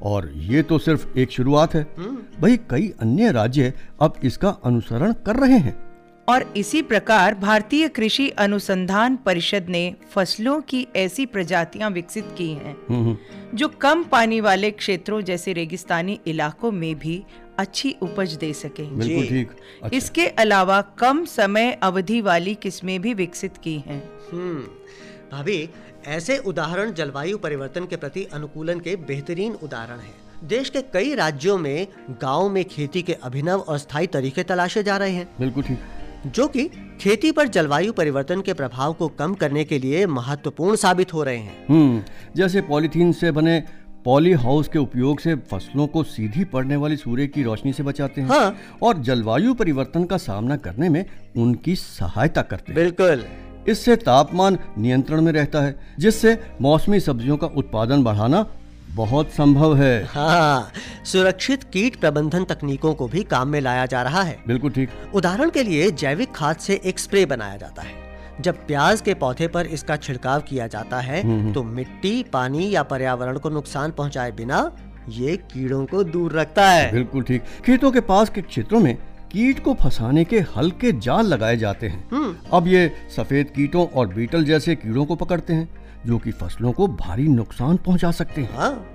और 0.03 0.31
ये 0.35 0.61
तो 0.63 0.77
सिर्फ़ 0.79 1.17
एक 1.17 1.31
शुरुआत 1.31 1.73
है। 1.75 1.83
भाई 2.41 2.57
कई 2.69 2.93
अन्य 3.01 3.31
राज्य 3.31 3.73
अब 4.01 4.13
इसका 4.23 4.49
अनुसरण 4.63 5.13
कर 5.25 5.35
रहे 5.35 5.57
हैं। 5.57 5.81
और 6.27 6.43
इसी 6.57 6.81
प्रकार 6.81 7.35
भारतीय 7.35 7.87
कृषि 7.87 8.29
अनुसंधान 8.29 9.15
परिषद 9.15 9.65
ने 9.69 9.95
फ़सलों 10.11 10.59
की 10.61 10.87
ऐसी 10.95 11.25
प्रजातियाँ 11.25 11.89
विकसित 11.91 12.27
की 12.37 12.49
हैं 12.49 13.17
जो 13.55 13.67
कम 13.81 14.03
पानी 14.03 14.39
वाले 14.41 14.71
क्षेत्रों 14.71 15.21
जैसे 15.21 15.53
रेगिस्तानी 15.53 16.19
इलाकों 16.27 16.71
में 16.71 16.95
भी 16.99 17.23
अच्छी 17.59 17.95
उपज 18.01 18.33
दे 18.33 18.53
सके। 18.53 18.83
बिल्कुल 18.83 19.27
ठीक। 19.27 19.51
अच्छा, 19.83 19.97
इसके 19.97 20.27
अलावा 20.27 20.81
कम 20.81 21.23
समय 21.25 21.71
अवधि 21.83 22.21
वाली 22.21 22.55
किस्में 22.55 22.99
भी 23.01 23.13
विकसित 23.13 23.57
की 23.57 23.75
हैं। 23.87 24.01
हम्म। 24.31 24.63
भाभी 25.31 25.69
ऐसे 26.07 26.37
उदाहरण 26.37 26.91
जलवायु 26.91 27.37
परिवर्तन 27.37 27.85
के 27.85 27.95
प्रति 27.95 28.23
अनुकूलन 28.33 28.79
के 28.79 28.95
बेहतरीन 28.95 29.53
उदाहरण 29.53 29.99
हैं। 29.99 30.13
देश 30.43 30.69
के 30.69 30.81
कई 30.81 31.15
राज्यों 31.15 31.57
में 31.57 31.87
गाँव 32.09 32.49
में 32.49 32.65
खेती 32.65 33.01
के 33.01 33.13
अभिनव 33.13 33.59
और 33.59 33.77
स्थायी 33.77 34.07
तरीके 34.07 34.43
तलाशे 34.43 34.83
जा 34.83 34.97
रहे 34.97 35.11
हैं। 35.11 35.29
बिल्कुल 35.39 35.63
ठीक। 35.63 35.79
जो 36.27 36.47
कि 36.47 36.69
खेती 37.01 37.31
पर 37.31 37.47
जलवायु 37.47 37.93
परिवर्तन 37.93 38.41
के 38.41 38.53
प्रभाव 38.53 38.93
को 38.93 39.07
कम 39.07 39.33
करने 39.33 39.63
के 39.63 39.79
लिए 39.79 40.05
महत्वपूर्ण 40.05 40.75
साबित 40.75 41.13
हो 41.13 41.23
रहे 41.23 41.37
हैं। 41.37 41.65
हम्म 41.69 42.03
जैसे 42.35 42.61
पॉलीथीन 42.61 43.11
से 43.11 43.31
बने 43.31 43.63
पॉली 44.05 44.31
हाउस 44.31 44.67
के 44.67 44.79
उपयोग 44.79 45.19
से 45.19 45.35
फ़सलों 45.35 45.87
को 45.87 46.03
सीधी 46.03 46.43
पड़ने 46.43 46.75
वाली 46.75 46.95
सूर्य 46.95 47.27
की 47.27 47.43
रोशनी 47.43 47.73
से 47.73 47.83
बचाते 47.83 48.21
हैं 48.21 48.29
हाँ। 48.29 48.55
और 48.83 48.97
जलवायु 48.97 49.53
परिवर्तन 49.53 50.03
का 50.03 50.17
सामना 50.17 50.57
करने 50.57 50.89
में 50.89 51.05
उनकी 51.37 51.75
सहायता 51.75 52.41
करते 52.41 52.73
हैं। 52.73 52.81
बिल्कुल। 52.81 53.25
इससे 53.67 53.95
तापमान 53.97 54.57
नियंत्रण 54.77 55.21
में 55.21 55.31
रहता 55.31 55.61
है 55.61 55.75
जिससे 55.99 56.37
मौसमी 56.61 56.99
सब्जियों 56.99 57.37
का 57.37 57.47
उत्पादन 57.47 58.03
बढ़ाना 58.03 58.45
बहुत 58.89 59.29
संभव 59.31 59.75
है। 59.77 60.03
हाँ 60.05 60.71
सुरक्षित 61.05 61.63
कीट 61.63 61.95
प्रबंधन 61.95 62.43
तकनीकों 62.43 62.93
को 62.93 63.07
भी 63.07 63.23
काम 63.23 63.47
में 63.47 63.59
लाया 63.61 63.85
जा 63.85 64.01
रहा 64.01 64.21
है। 64.21 64.37
बिल्कुल 64.47 64.71
ठीक। 64.71 64.89
उदाहरण 65.15 65.49
के 65.49 65.63
लिए 65.63 65.89
जैविक 65.93 66.31
खाद 66.31 66.57
से 66.57 66.79
एक 66.85 66.99
स्प्रे 66.99 67.25
बनाया 67.25 67.57
जाता 67.57 67.81
है। 67.81 68.41
जब 68.41 68.65
प्याज 68.67 69.01
के 69.01 69.13
पौधे 69.13 69.47
पर 69.47 69.65
इसका 69.67 69.95
छिड़काव 69.97 70.41
किया 70.41 70.67
जाता 70.67 70.99
है 70.99 71.53
तो 71.53 71.63
मिट्टी 71.63 72.21
पानी 72.23 72.69
या 72.69 72.83
पर्यावरण 72.83 73.37
को 73.37 73.49
नुकसान 73.49 73.91
पहुँचाए 73.91 74.31
बिना 74.31 74.69
ये 75.09 75.35
कीड़ों 75.37 75.85
को 75.85 76.03
दूर 76.03 76.33
रखता 76.33 76.69
है। 76.69 76.91
बिल्कुल 76.91 77.23
ठीक। 77.23 77.43
खेतों 77.65 77.91
के 77.91 77.99
पास 78.01 78.29
के 78.29 78.41
क्षेत्रों 78.41 78.79
में 78.79 78.97
कीट 79.33 79.63
को 79.63 79.73
फंसाने 79.73 80.23
के 80.25 80.39
हल्के 80.55 80.91
जाल 81.01 81.25
लगाए 81.25 81.57
जाते 81.57 81.87
हैं। 81.87 82.09
अब 82.53 82.67
ये 82.67 82.95
सफ़ेद 83.15 83.49
कीटों 83.55 83.87
और 83.87 84.07
बीटल 84.13 84.45
जैसे 84.45 84.75
कीड़ों 84.75 85.05
को 85.05 85.15
पकड़ते 85.15 85.53
हैं 85.53 85.69
जो 86.05 86.17
कि 86.19 86.31
फ़सलों 86.31 86.71
को 86.71 86.87
भारी 86.87 87.27
नुकसान 87.27 87.77
पहुँचा 87.77 88.11
सकते 88.11 88.41
हैं। 88.41 88.57
हाँ। 88.57 88.89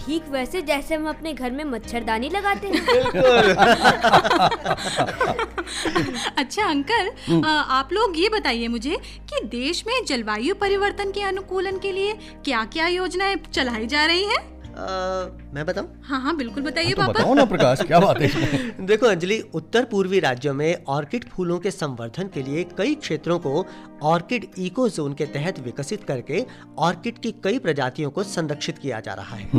ठीक 0.00 0.22
वैसे 0.30 0.62
जैसे 0.62 0.94
हम 0.94 1.08
अपने 1.08 1.32
घर 1.32 1.50
में 1.50 1.64
मच्छरदानी 1.64 2.28
लगाते 2.28 2.68
हैं। 2.68 2.74
अच्छा 6.38 6.64
अंकल 6.64 7.08
अ, 7.42 7.46
आप 7.46 7.88
लोग 7.92 8.18
ये 8.18 8.28
बताइए 8.28 8.68
मुझे 8.68 8.96
कि 9.32 9.48
देश 9.48 9.84
में 9.86 10.04
जलवायु 10.08 10.54
परिवर्तन 10.54 11.10
के 11.10 11.22
अनुकूलन 11.22 11.78
के 11.78 11.92
लिए 11.92 12.12
क्या 12.44 12.64
क्या 12.72 12.88
योजनाएँ 12.88 13.36
चलाई 13.52 13.86
जा 13.86 14.04
रही 14.06 14.24
हैं? 14.24 14.53
मैं 14.76 15.64
बताऊँ? 15.66 15.88
हाँ 16.04 16.20
हाँ 16.20 16.36
बिल्कुल 16.36 16.62
बताइए 16.62 16.90
तो 16.90 16.96
पापा। 16.96 17.12
बताओ 17.12 17.34
ना 17.34 17.44
प्रकाश 17.44 17.80
क्या 17.82 17.98
बात 18.00 18.20
है 18.20 18.86
देखो 18.86 19.06
अंजलि 19.06 19.38
उत्तर 19.54 19.84
पूर्वी 19.84 20.20
राज्यों 20.20 20.54
में 20.54 20.84
ऑर्किड 20.88 21.24
फूलों 21.28 21.58
के 21.58 21.70
संवर्धन 21.70 22.28
के 22.34 22.42
लिए 22.42 22.64
कई 22.78 22.94
क्षेत्रों 22.94 23.38
को 23.38 23.64
ऑर्किड 24.02 24.46
इको 24.58 24.88
जोन 24.88 25.12
के 25.14 25.26
तहत 25.26 25.58
विकसित 25.60 26.04
करके 26.04 26.44
ऑर्किड 26.78 27.18
की 27.18 27.32
कई 27.44 27.58
प्रजातियों 27.58 28.10
को 28.10 28.22
संरक्षित 28.22 28.78
किया 28.78 29.00
जा 29.00 29.14
रहा 29.14 29.36
है। 29.36 29.50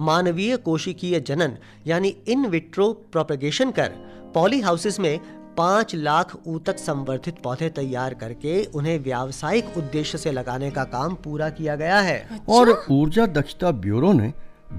मानवीय 0.00 0.56
कोशिकीय 0.56 1.20
जनन 1.20 1.56
यानी 1.86 2.16
इन 2.28 2.46
विट्रो 2.46 2.92
प्रोपेगेशन 3.12 3.70
कर 3.70 3.92
पॉली 4.34 4.60
हाउसेस 4.60 5.00
में 5.00 5.18
पाँच 5.56 5.94
लाख 5.96 6.34
ऊतक 6.46 6.78
संवर्धित 6.78 7.38
पौधे 7.42 7.68
तैयार 7.70 8.14
करके 8.14 8.62
उन्हें 8.74 8.98
व्यावसायिक 8.98 9.76
उद्देश्य 9.76 10.18
से 10.18 10.32
लगाने 10.32 10.70
का 10.70 10.84
काम 10.92 11.14
पूरा 11.24 11.48
किया 11.50 11.76
गया 11.76 11.98
है 12.00 12.18
अच्छा? 12.20 12.44
और 12.48 12.84
ऊर्जा 12.90 13.26
दक्षता 13.32 13.70
ब्यूरो 13.78 14.12
ने 14.12 14.32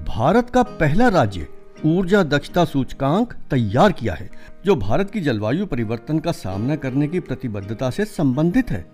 भारत 0.06 0.50
का 0.50 0.62
पहला 0.80 1.08
राज्य 1.10 1.46
ऊर्जा 1.86 2.22
दक्षता 2.24 2.64
सूचकांक 2.64 3.32
तैयार 3.50 3.92
किया 3.92 4.14
है 4.14 4.30
जो 4.66 4.74
भारत 4.76 5.10
की 5.10 5.20
जलवायु 5.20 5.66
परिवर्तन 5.66 6.18
का 6.18 6.32
सामना 6.34 6.76
करने 6.76 7.08
की 7.08 7.20
प्रतिबद्धता 7.22 7.90
से 7.90 8.04
संबंधित 8.04 8.70
है 8.70 8.84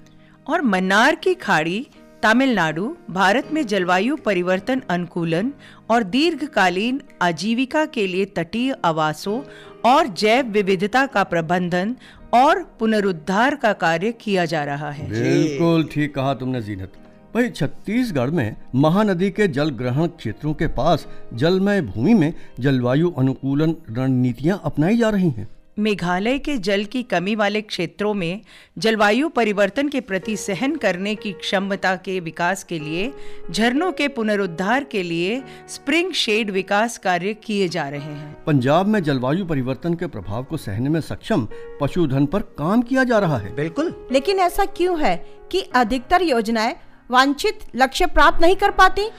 और 0.47 0.63
मन्नार 0.65 1.15
की 1.15 1.35
खाड़ी 1.35 1.87
तमिलनाडु, 2.23 2.97
भारत 3.11 3.49
में 3.53 3.67
जलवायु 3.67 4.17
परिवर्तन 4.17 4.83
अनुकूलन 4.89 5.53
और 5.91 6.03
दीर्घकालीन 6.03 7.01
आजीविका 7.23 7.85
के 7.85 8.07
लिए 8.07 8.25
तटीय 8.25 8.75
आवासों 8.85 9.41
और 9.85 10.07
जैव 10.07 10.47
विविधता 10.47 11.07
का 11.07 11.25
प्रबंधन 11.25 11.97
और 12.35 12.63
पुनरुद्धार 12.79 13.55
का 13.55 13.73
कार्य 13.73 14.13
किया 14.13 14.45
जा 14.45 14.65
रहा 14.65 14.91
है। 14.91 15.09
बिल्कुल 15.11 15.89
ठीक 15.93 16.15
कहा 16.15 16.35
तुमने 16.35 16.63
जीनत। 16.63 16.93
भाई, 17.35 17.49
छत्तीसगढ़ 17.49 18.31
में 18.31 18.57
महानदी 18.75 19.31
के 19.31 19.49
जल 19.49 19.71
ग्रहण 19.71 20.07
क्षेत्रों 20.07 20.55
के 20.55 20.67
पास 20.67 21.07
जलमय 21.35 21.81
भूमि 21.83 22.15
में 22.15 22.35
जलवायु 22.61 23.11
अनुकूलन 23.11 23.77
रणनीतियाँ 23.91 24.61
अपनाई 24.65 24.97
जा 24.97 25.11
रही 25.11 25.31
हैं। 25.31 25.49
मेघालय 25.79 26.39
के 26.39 26.57
जल 26.57 26.85
की 26.85 27.03
कमी 27.03 27.35
वाले 27.35 27.61
क्षेत्रों 27.61 28.15
में 28.15 28.41
जलवायु 28.79 29.29
परिवर्तन 29.29 29.89
के 29.89 30.01
प्रति 30.01 30.37
सहन 30.37 30.77
करने 30.77 31.15
की 31.15 31.33
क्षमता 31.33 31.97
के 31.97 32.21
विकास 32.21 32.65
के 32.65 32.79
लिए 32.79 33.13
झरनों 33.51 33.93
के 33.93 34.09
पुनरुद्धार 34.09 34.85
के 34.85 35.03
लिए 35.03 35.43
स्प्रिंग 35.69 36.13
शेड 36.13 36.51
विकास 36.51 36.99
कार्य 36.99 37.35
किए 37.35 37.69
जा 37.69 37.89
रहे 37.89 38.01
हैं। 38.01 38.45
पंजाब 38.45 38.87
में 38.87 39.03
जलवायु 39.03 39.45
परिवर्तन 39.45 39.95
के 39.95 40.07
प्रभाव 40.07 40.45
को 40.45 40.57
सहने 40.57 40.89
में 40.89 41.01
सक्षम 41.01 41.49
पशुधन 41.81 42.27
पर 42.27 42.41
काम 42.41 42.83
किया 42.83 43.05
जा 43.05 43.19
रहा 43.19 43.39
है। 43.39 43.55
बिल्कुल। 43.55 44.09
लेकिन 44.13 44.39
ऐसा 44.39 44.65
क्यों 44.65 45.01
है 45.01 45.17
कि 45.53 45.61
अधिकतर 45.61 46.23
योजनाएँ 46.23 46.77
वांछित 47.11 47.59
लक्ष्य 47.77 48.07
प्राप्त 48.07 48.41
नहीं 48.41 48.57
कर 48.57 48.71
पाती? 48.71 49.11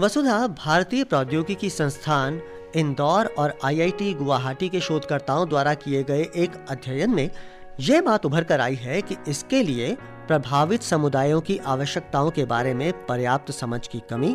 वसुधा 0.00 0.46
भारतीय 0.46 1.04
प्रौद्योगिकी 1.04 1.70
संस्थान 1.70 2.42
इंदौर 2.76 3.26
और 3.38 3.58
आईआईटी 3.64 4.12
गुवाहाटी 4.14 4.68
के 4.68 4.80
शोधकर्ताओं 4.80 5.48
द्वारा 5.48 5.74
किए 5.74 6.02
गए 6.02 6.22
एक 6.36 6.64
अध्ययन 6.70 7.10
में 7.10 7.28
यह 7.80 8.00
बात 8.00 8.26
उभर 8.26 8.44
कर 8.44 8.60
आई 8.60 8.74
है 8.74 9.00
कि 9.02 9.16
इसके 9.28 9.62
लिए 9.62 9.96
प्रभावित 10.28 10.82
समुदायों 10.82 11.40
की 11.40 11.56
आवश्यकताओं 11.66 12.30
के 12.30 12.44
बारे 12.44 12.74
में 12.74 12.92
पर्याप्त 13.06 13.50
समझ 13.52 13.86
की 13.88 14.00
कमी 14.10 14.32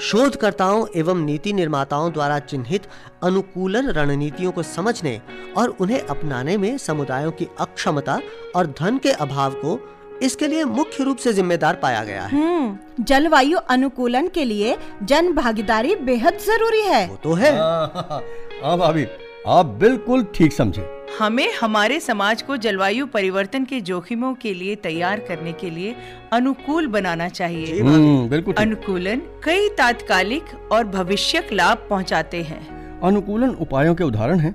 शोधकर्ताओं 0.00 0.86
एवं 0.96 1.24
नीति 1.24 1.52
निर्माताओं 1.52 2.10
द्वारा 2.12 2.38
चिन्हित 2.44 2.86
अनुकूलन 3.22 3.90
रणनीतियों 3.90 4.52
को 4.52 4.62
समझने 4.62 5.20
और 5.56 5.76
उन्हें 5.80 6.00
अपनाने 6.00 6.56
में 6.56 6.76
समुदायों 6.78 7.30
की 7.30 7.48
अक्षमता 7.60 8.20
और 8.56 8.66
धन 8.80 8.98
के 8.98 9.12
अभाव 9.18 9.54
को 9.54 9.78
इसके 10.22 10.46
लिए 10.46 10.64
मुख्य 10.64 11.04
रूप 11.04 11.16
से 11.16 11.32
जिम्मेदार 11.32 11.74
पाया 11.74 12.04
गया 12.04 12.22
है। 12.22 12.30
हम्म 12.30 13.04
जलवायु 13.04 13.58
अनुकूलन 13.58 14.28
के 14.28 14.44
लिए 14.44 14.76
जन 15.02 15.32
भागीदारी 15.32 15.94
बेहद 15.96 16.38
ज़रूरी 16.38 16.80
है। 16.80 17.06
वो 17.08 17.16
तो 17.16 17.32
है। 17.32 17.52
हाँ 18.64 18.76
भाभी 18.78 19.06
आप 19.48 19.66
बिल्कुल 19.66 20.26
ठीक 20.34 20.52
समझे। 20.52 20.88
हमें 21.18 21.54
हमारे 21.60 22.00
समाज 22.00 22.42
को 22.42 22.56
जलवायु 22.56 23.06
परिवर्तन 23.06 23.64
के 23.64 23.80
जोखिमों 23.80 24.34
के 24.34 24.54
लिए 24.54 24.74
तैयार 24.76 25.20
करने 25.20 25.52
के 25.52 25.70
लिए 25.70 25.94
अनुकूल 26.32 26.86
बनाना 26.86 27.28
चाहिए। 27.28 27.80
हम्म, 27.80 28.28
बिल्कुल 28.28 28.54
अनुकूलन 28.54 29.22
कई 29.44 29.68
तात्कालिक 29.68 30.44
और 30.72 30.84
भविष्यक 30.84 31.52
लाभ 31.52 31.86
पहुंचाते 31.90 32.42
हैं। 32.42 33.00
अनुकूलन 33.00 33.50
उपायों 33.50 33.94
के 33.94 34.04
उदाहरण 34.04 34.38
हैं। 34.38 34.54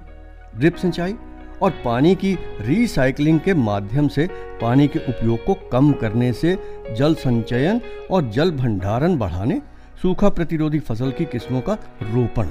ड्रिप 0.57 0.75
सिंचाई 0.75 1.15
और 1.61 1.71
पानी 1.85 2.15
की 2.15 2.33
रिसाइकलिंग 2.61 3.39
के 3.39 3.53
माध्यम 3.53 4.07
से 4.07 4.27
पानी 4.61 4.87
के 4.87 4.99
उपयोग 4.99 5.45
को 5.45 5.53
कम 5.71 5.91
करने 5.93 6.31
से 6.33 6.57
जल 6.97 7.15
संचयन 7.15 7.81
और 8.11 8.29
जल 8.29 8.51
भंडारण 8.51 9.17
बढ़ाने 9.17 9.61
सूखा 10.01 10.29
प्रतिरोधी 10.29 10.79
फ़सल 10.79 11.11
की 11.11 11.25
किस्मों 11.25 11.61
का 11.61 11.73
रोपण। 12.03 12.47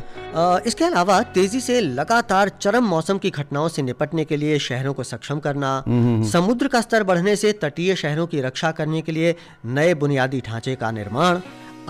इसके 0.67 0.85
अलावा 0.85 1.21
तेज़ी 1.35 1.61
से 1.61 1.81
लगातार 1.81 2.49
चरम 2.61 2.85
मौसम 2.85 3.19
की 3.19 3.31
घटनाओं 3.31 3.69
से 3.69 3.83
निपटने 3.83 4.25
के 4.25 4.37
लिए 4.37 4.59
शहरों 4.59 4.93
को 4.95 5.03
सक्षम 5.03 5.38
करना 5.38 5.83
समुद्र 6.31 6.69
का 6.69 6.81
स्तर 6.81 7.03
बढ़ने 7.03 7.37
से 7.37 7.53
तटीय 7.62 7.95
शहरों 7.97 8.27
की 8.27 8.40
रक्षा 8.40 8.71
करने 8.73 9.03
के 9.03 9.12
लिए 9.12 9.35
नए 9.67 9.95
बुनियादी 9.95 10.40
ढांचे 10.47 10.75
का 10.75 10.90
निर्माण 10.90 11.40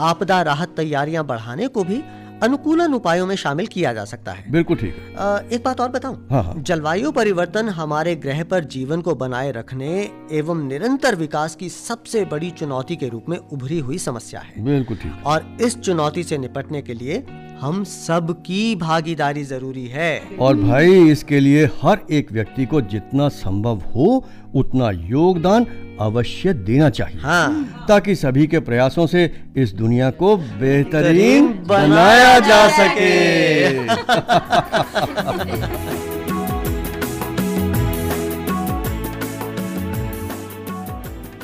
आपदा 0.01 0.41
राहत 0.43 0.75
तैयारियाँ 0.77 1.25
बढ़ाने 1.27 1.69
को 1.69 1.85
भी 1.85 2.03
अनुकूलन 2.45 2.95
उपायों 2.95 3.27
में 3.27 3.35
शामिल 3.37 3.67
किया 3.67 3.93
जा 3.93 4.05
सकता 4.05 4.33
है। 4.33 4.45
बिल्कुल 4.53 4.77
ठीक 4.77 4.97
है। 4.97 5.49
एक 5.53 5.63
बात 5.65 5.81
और 5.81 5.89
बताऊँ? 5.91 6.17
हाँ, 6.31 6.43
हाँ। 6.45 6.55
जलवायु 6.59 7.11
परिवर्तन 7.13 7.69
हमारे 7.77 8.15
ग्रह 8.17 8.43
पर 8.45 8.65
जीवन 8.75 9.01
को 9.01 9.15
बनाए 9.15 9.51
रखने 9.53 9.93
एवं 10.33 10.67
निरंतर 10.69 11.15
विकास 11.17 11.55
की 11.55 11.69
सबसे 11.69 12.25
बड़ी 12.25 12.51
चुनौती 12.53 12.97
के 12.97 13.09
रूप 13.09 13.29
में 13.29 13.37
उभरी 13.39 13.79
हुई 13.79 13.99
समस्या 14.01 14.41
है। 14.41 14.65
बिल्कुल 14.65 14.97
ठीक 14.97 15.27
और 15.27 15.57
इस 15.61 15.79
चुनौती 15.79 16.23
से 16.23 16.39
निपटने 16.39 16.83
के 16.83 16.95
लिए 16.95 17.25
हम 17.61 17.83
सब 17.85 18.31
की 18.47 18.75
भागीदारी 18.77 19.43
ज़रूरी 19.45 19.87
है। 19.89 20.21
और 20.41 20.57
भाई 20.57 21.11
इसके 21.11 21.41
लिए 21.41 21.65
हर 21.83 22.01
एक 22.13 22.33
व्यक्ति 22.33 22.67
को 22.67 22.81
जितना 22.93 23.29
संभव 23.37 23.83
हो 23.95 24.25
उतना 24.55 24.91
योगदान 24.91 25.67
अवश्य 26.01 26.53
देना 26.55 26.89
चाहिए। 26.91 27.21
हाँ। 27.21 27.85
ताकि 27.89 28.15
सभी 28.15 28.47
के 28.47 28.61
प्रयासों 28.61 29.07
से 29.07 29.25
इस 29.57 29.73
दुनिया 29.75 30.11
को 30.13 30.37
बेहतरीन 30.37 31.47
बनाया 31.69 32.34
जा 32.39 32.69
सके। 32.69 33.79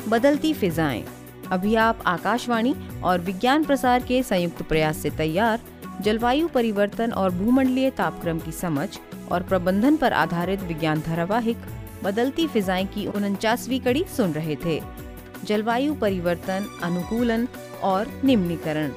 बदलती 0.09 0.53
फिजाएँ। 0.53 1.03
अभी 1.51 1.75
आप 1.75 1.99
आकाशवाणी 2.05 2.75
और 3.03 3.19
विज्ञान 3.19 3.63
प्रसार 3.63 4.03
के 4.03 4.23
संयुक्त 4.23 4.61
प्रयास 4.61 4.97
से 4.97 5.09
तैयार 5.09 5.59
जलवायु 6.01 6.47
परिवर्तन 6.47 7.11
और 7.11 7.31
भूमंडलीय 7.31 7.89
तापक्रम 7.89 8.39
की 8.39 8.51
समझ 8.51 8.87
और 9.31 9.43
प्रबंधन 9.43 9.97
पर 9.97 10.13
आधारित 10.13 10.61
विज्ञान 10.61 11.01
धारावाहिक 11.01 11.57
बदलती 12.03 12.47
फिजाएँ 12.47 12.85
की 12.85 13.05
उनचासवीं 13.07 13.79
कड़ी 13.79 14.05
सुन 14.17 14.31
रहे 14.31 14.55
थे। 14.55 14.81
जलवायु 15.43 15.93
परिवर्तन 15.93 16.65
अनुकूलन 16.83 17.47
और 17.83 18.21
निम्नीकरण। 18.23 18.91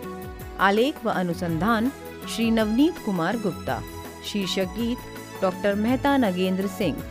आलेख 0.61 1.05
व 1.05 1.11
अनुसंधान 1.11 1.91
श्री 2.35 2.51
नवनीत 2.51 2.99
कुमार 3.05 3.37
गुप्ता, 3.37 3.81
शीर्षक 4.25 4.75
गीत 4.77 4.99
डॉक्टर 5.43 5.75
मेहता 5.75 6.17
नगेंद्र 6.17 6.67
सिंह, 6.67 7.03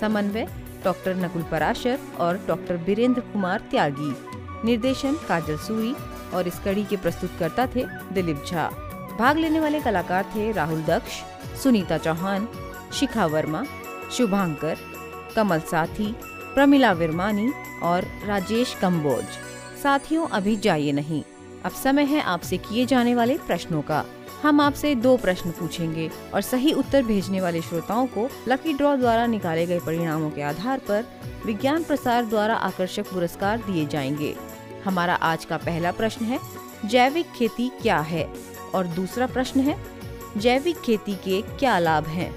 समन्वय 0.00 0.46
डॉक्टर 0.84 1.14
नकुल 1.16 1.42
पराशर 1.42 1.98
और 2.20 2.40
डॉक्टर 2.48 2.76
बीरेंद्र 2.76 3.20
कुमार 3.20 3.60
त्यागी, 3.70 4.14
निर्देशन 4.64 5.14
काजल 5.28 5.56
सूरी 5.56 5.94
और 6.34 6.48
इस 6.48 6.58
कड़ी 6.58 6.84
के 6.84 6.96
प्रस्तुतकर्ता 6.96 7.66
थे 7.66 7.84
दिलीप 8.12 8.44
झा। 8.46 8.68
भाग 9.18 9.38
लेने 9.38 9.60
वाले 9.60 9.80
कलाकार 9.80 10.24
थे 10.36 10.50
राहुल 10.52 10.82
दक्ष, 10.82 11.22
सुनीता 11.62 11.98
चौहान, 11.98 12.48
शिखा 12.92 13.26
वर्मा, 13.26 13.64
शुभांकर, 14.12 14.76
कमल 15.36 15.60
साथी, 15.60 16.14
प्रमिला 16.54 16.92
विरमानी 16.92 17.52
और 17.82 18.04
राजेश 18.26 18.74
कंबोज 18.74 19.24
साथियों, 19.82 20.26
अभी 20.26 20.56
जाइए 20.56 20.92
नहीं। 20.92 21.22
अब 21.64 21.72
समय 21.72 22.04
है 22.04 22.20
आपसे 22.20 22.56
किए 22.56 22.86
जाने 22.86 23.14
वाले 23.14 23.38
प्रश्नों 23.38 23.82
का। 23.82 24.04
हम 24.42 24.60
आपसे 24.60 24.94
दो 24.94 25.16
प्रश्न 25.16 25.50
पूछेंगे 25.50 26.10
और 26.34 26.40
सही 26.40 26.72
उत्तर 26.72 27.02
भेजने 27.02 27.40
वाले 27.40 27.60
श्रोताओं 27.60 28.06
को 28.06 28.28
लकी 28.48 28.72
ड्रॉ 28.72 28.96
द्वारा 28.96 29.26
निकाले 29.26 29.66
गए 29.66 29.80
परिणामों 29.80 30.30
के 30.30 30.42
आधार 30.42 30.78
पर 30.78 31.04
विज्ञान 31.46 31.84
प्रसार 31.84 32.24
द्वारा 32.24 32.54
आकर्षक 32.54 33.02
पुरस्कार 33.02 33.58
दिए 33.58 33.86
जाएँगे। 33.86 34.36
हमारा 34.84 35.14
आज 35.14 35.44
का 35.44 35.56
पहला 35.56 35.92
प्रश्न 35.92 36.24
है, 36.24 36.38
जैविक 36.84 37.26
खेती 37.32 37.68
क्या 37.68 37.98
है? 37.98 38.32
और 38.74 38.86
दूसरा 38.86 39.26
प्रश्न 39.26 39.60
है, 39.60 39.78
जैविक 40.36 40.76
खेती 40.76 41.14
के 41.14 41.42
क्या 41.42 41.78
लाभ 41.78 42.06
हैं? 42.06 42.34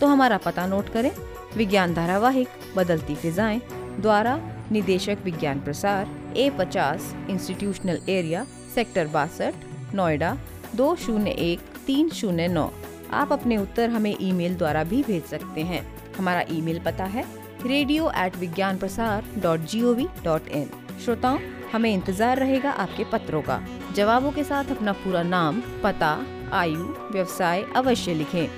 तो 0.00 0.06
हमारा 0.06 0.36
पता 0.36 0.66
नोट 0.66 0.88
करें। 0.88 1.12
विज्ञान 1.56 1.94
धारावाहिक, 1.94 2.48
बदलती 2.76 3.14
फिजाएँ, 3.14 3.62
द्वारा 4.00 4.40
निदेशक 4.72 5.18
विज्ञान 5.24 5.60
प्रसार 5.60 6.34
ए 6.36 6.50
पचास 6.50 7.14
इंस्टीट्यूशनल 7.30 8.00
एरिया 8.08 8.46
सेक्टर 8.76 9.06
बासठ, 9.06 9.54
नोएडा, 9.94 10.36
दो 10.74 10.94
शून्य 10.96 11.30
एक, 11.30 11.60
तीन 11.86 12.08
शून्य 12.10 12.46
नौ। 12.48 12.68
आप 13.12 13.32
अपने 13.32 13.56
उत्तर 13.56 13.90
हमें 13.90 14.16
ईमेल 14.20 14.56
द्वारा 14.56 14.82
भी 14.84 15.02
भेज 15.02 15.22
सकते 15.24 15.60
हैं। 15.62 15.80
हमारा 16.16 16.42
ईमेल 16.50 16.78
पता 16.84 17.04
है 17.04 17.24
radio 17.64 18.10
at 18.16 18.36
Vigyan 18.36 18.78
Prasar 18.78 19.24
dot 19.42 19.60
G 19.62 19.82
O 19.82 19.92
V 19.94 20.06
dot 20.24 20.48
in 20.48 20.68
श्रोताओं, 21.04 21.38
हमें 21.72 21.92
इंतज़ार 21.92 22.38
रहेगा 22.38 22.70
आपके 22.72 23.04
पत्रों 23.04 23.40
का। 23.42 23.60
जवाबों 23.96 24.32
के 24.32 24.44
साथ 24.44 24.70
अपना 24.70 24.92
पूरा 24.94 25.22
नाम, 25.24 25.62
पता, 25.82 26.10
आयु, 26.52 26.84
व्यवसाय 27.12 27.64
अवश्य 27.76 28.14
लिखें। 28.14 28.48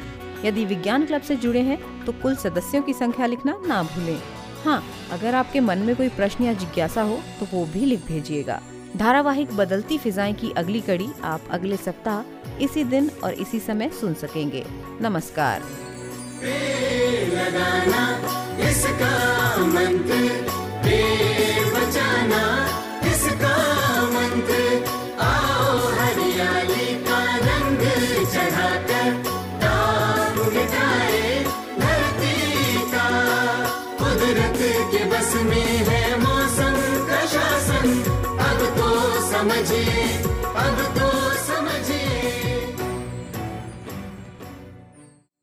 यदि 0.44 0.64
विज्ञान 0.64 1.04
क्लब 1.06 1.22
से 1.22 1.36
जुड़े 1.36 1.60
हैं 1.60 1.78
तो 2.04 2.12
कुल 2.22 2.34
सदस्यों 2.36 2.82
की 2.82 2.92
संख्या 2.94 3.26
लिखना 3.26 3.56
ना 3.66 3.82
भूलें। 3.84 4.18
हाँ 4.64 4.82
अगर 5.12 5.34
आपके 5.34 5.60
मन 5.60 5.78
में 5.78 5.94
कोई 5.96 6.08
प्रश्न 6.10 6.44
या 6.44 6.52
जिज्ञासा 6.54 7.02
हो 7.02 7.20
तो 7.40 7.46
वो 7.52 7.64
भी 7.66 7.84
लिख 7.84 8.06
भेजिएगा। 8.06 8.60
धारावाहिक 8.96 9.56
बदलती 9.56 9.98
फिजाएँ 9.98 10.34
की 10.34 10.52
अगली 10.52 10.80
कड़ी 10.80 11.08
आप 11.24 11.40
अगले 11.50 11.76
सप्ताह 11.76 12.38
इसी 12.58 12.84
दिन 12.84 13.10
और 13.24 13.32
इसी 13.32 13.60
समय 13.60 13.90
सुन 13.90 14.14
सकेंगे। 14.14 14.66
नमस्कार। 15.00 15.62
इसका 23.12 24.06
मंत्र। 24.06 24.67
है 39.37 39.37
मौसम 39.37 39.49
का 39.49 39.61
शासन 39.61 39.91
अब 40.63 40.79
तो 40.96 40.96
समझिए 40.96 40.96
अब 40.96 40.96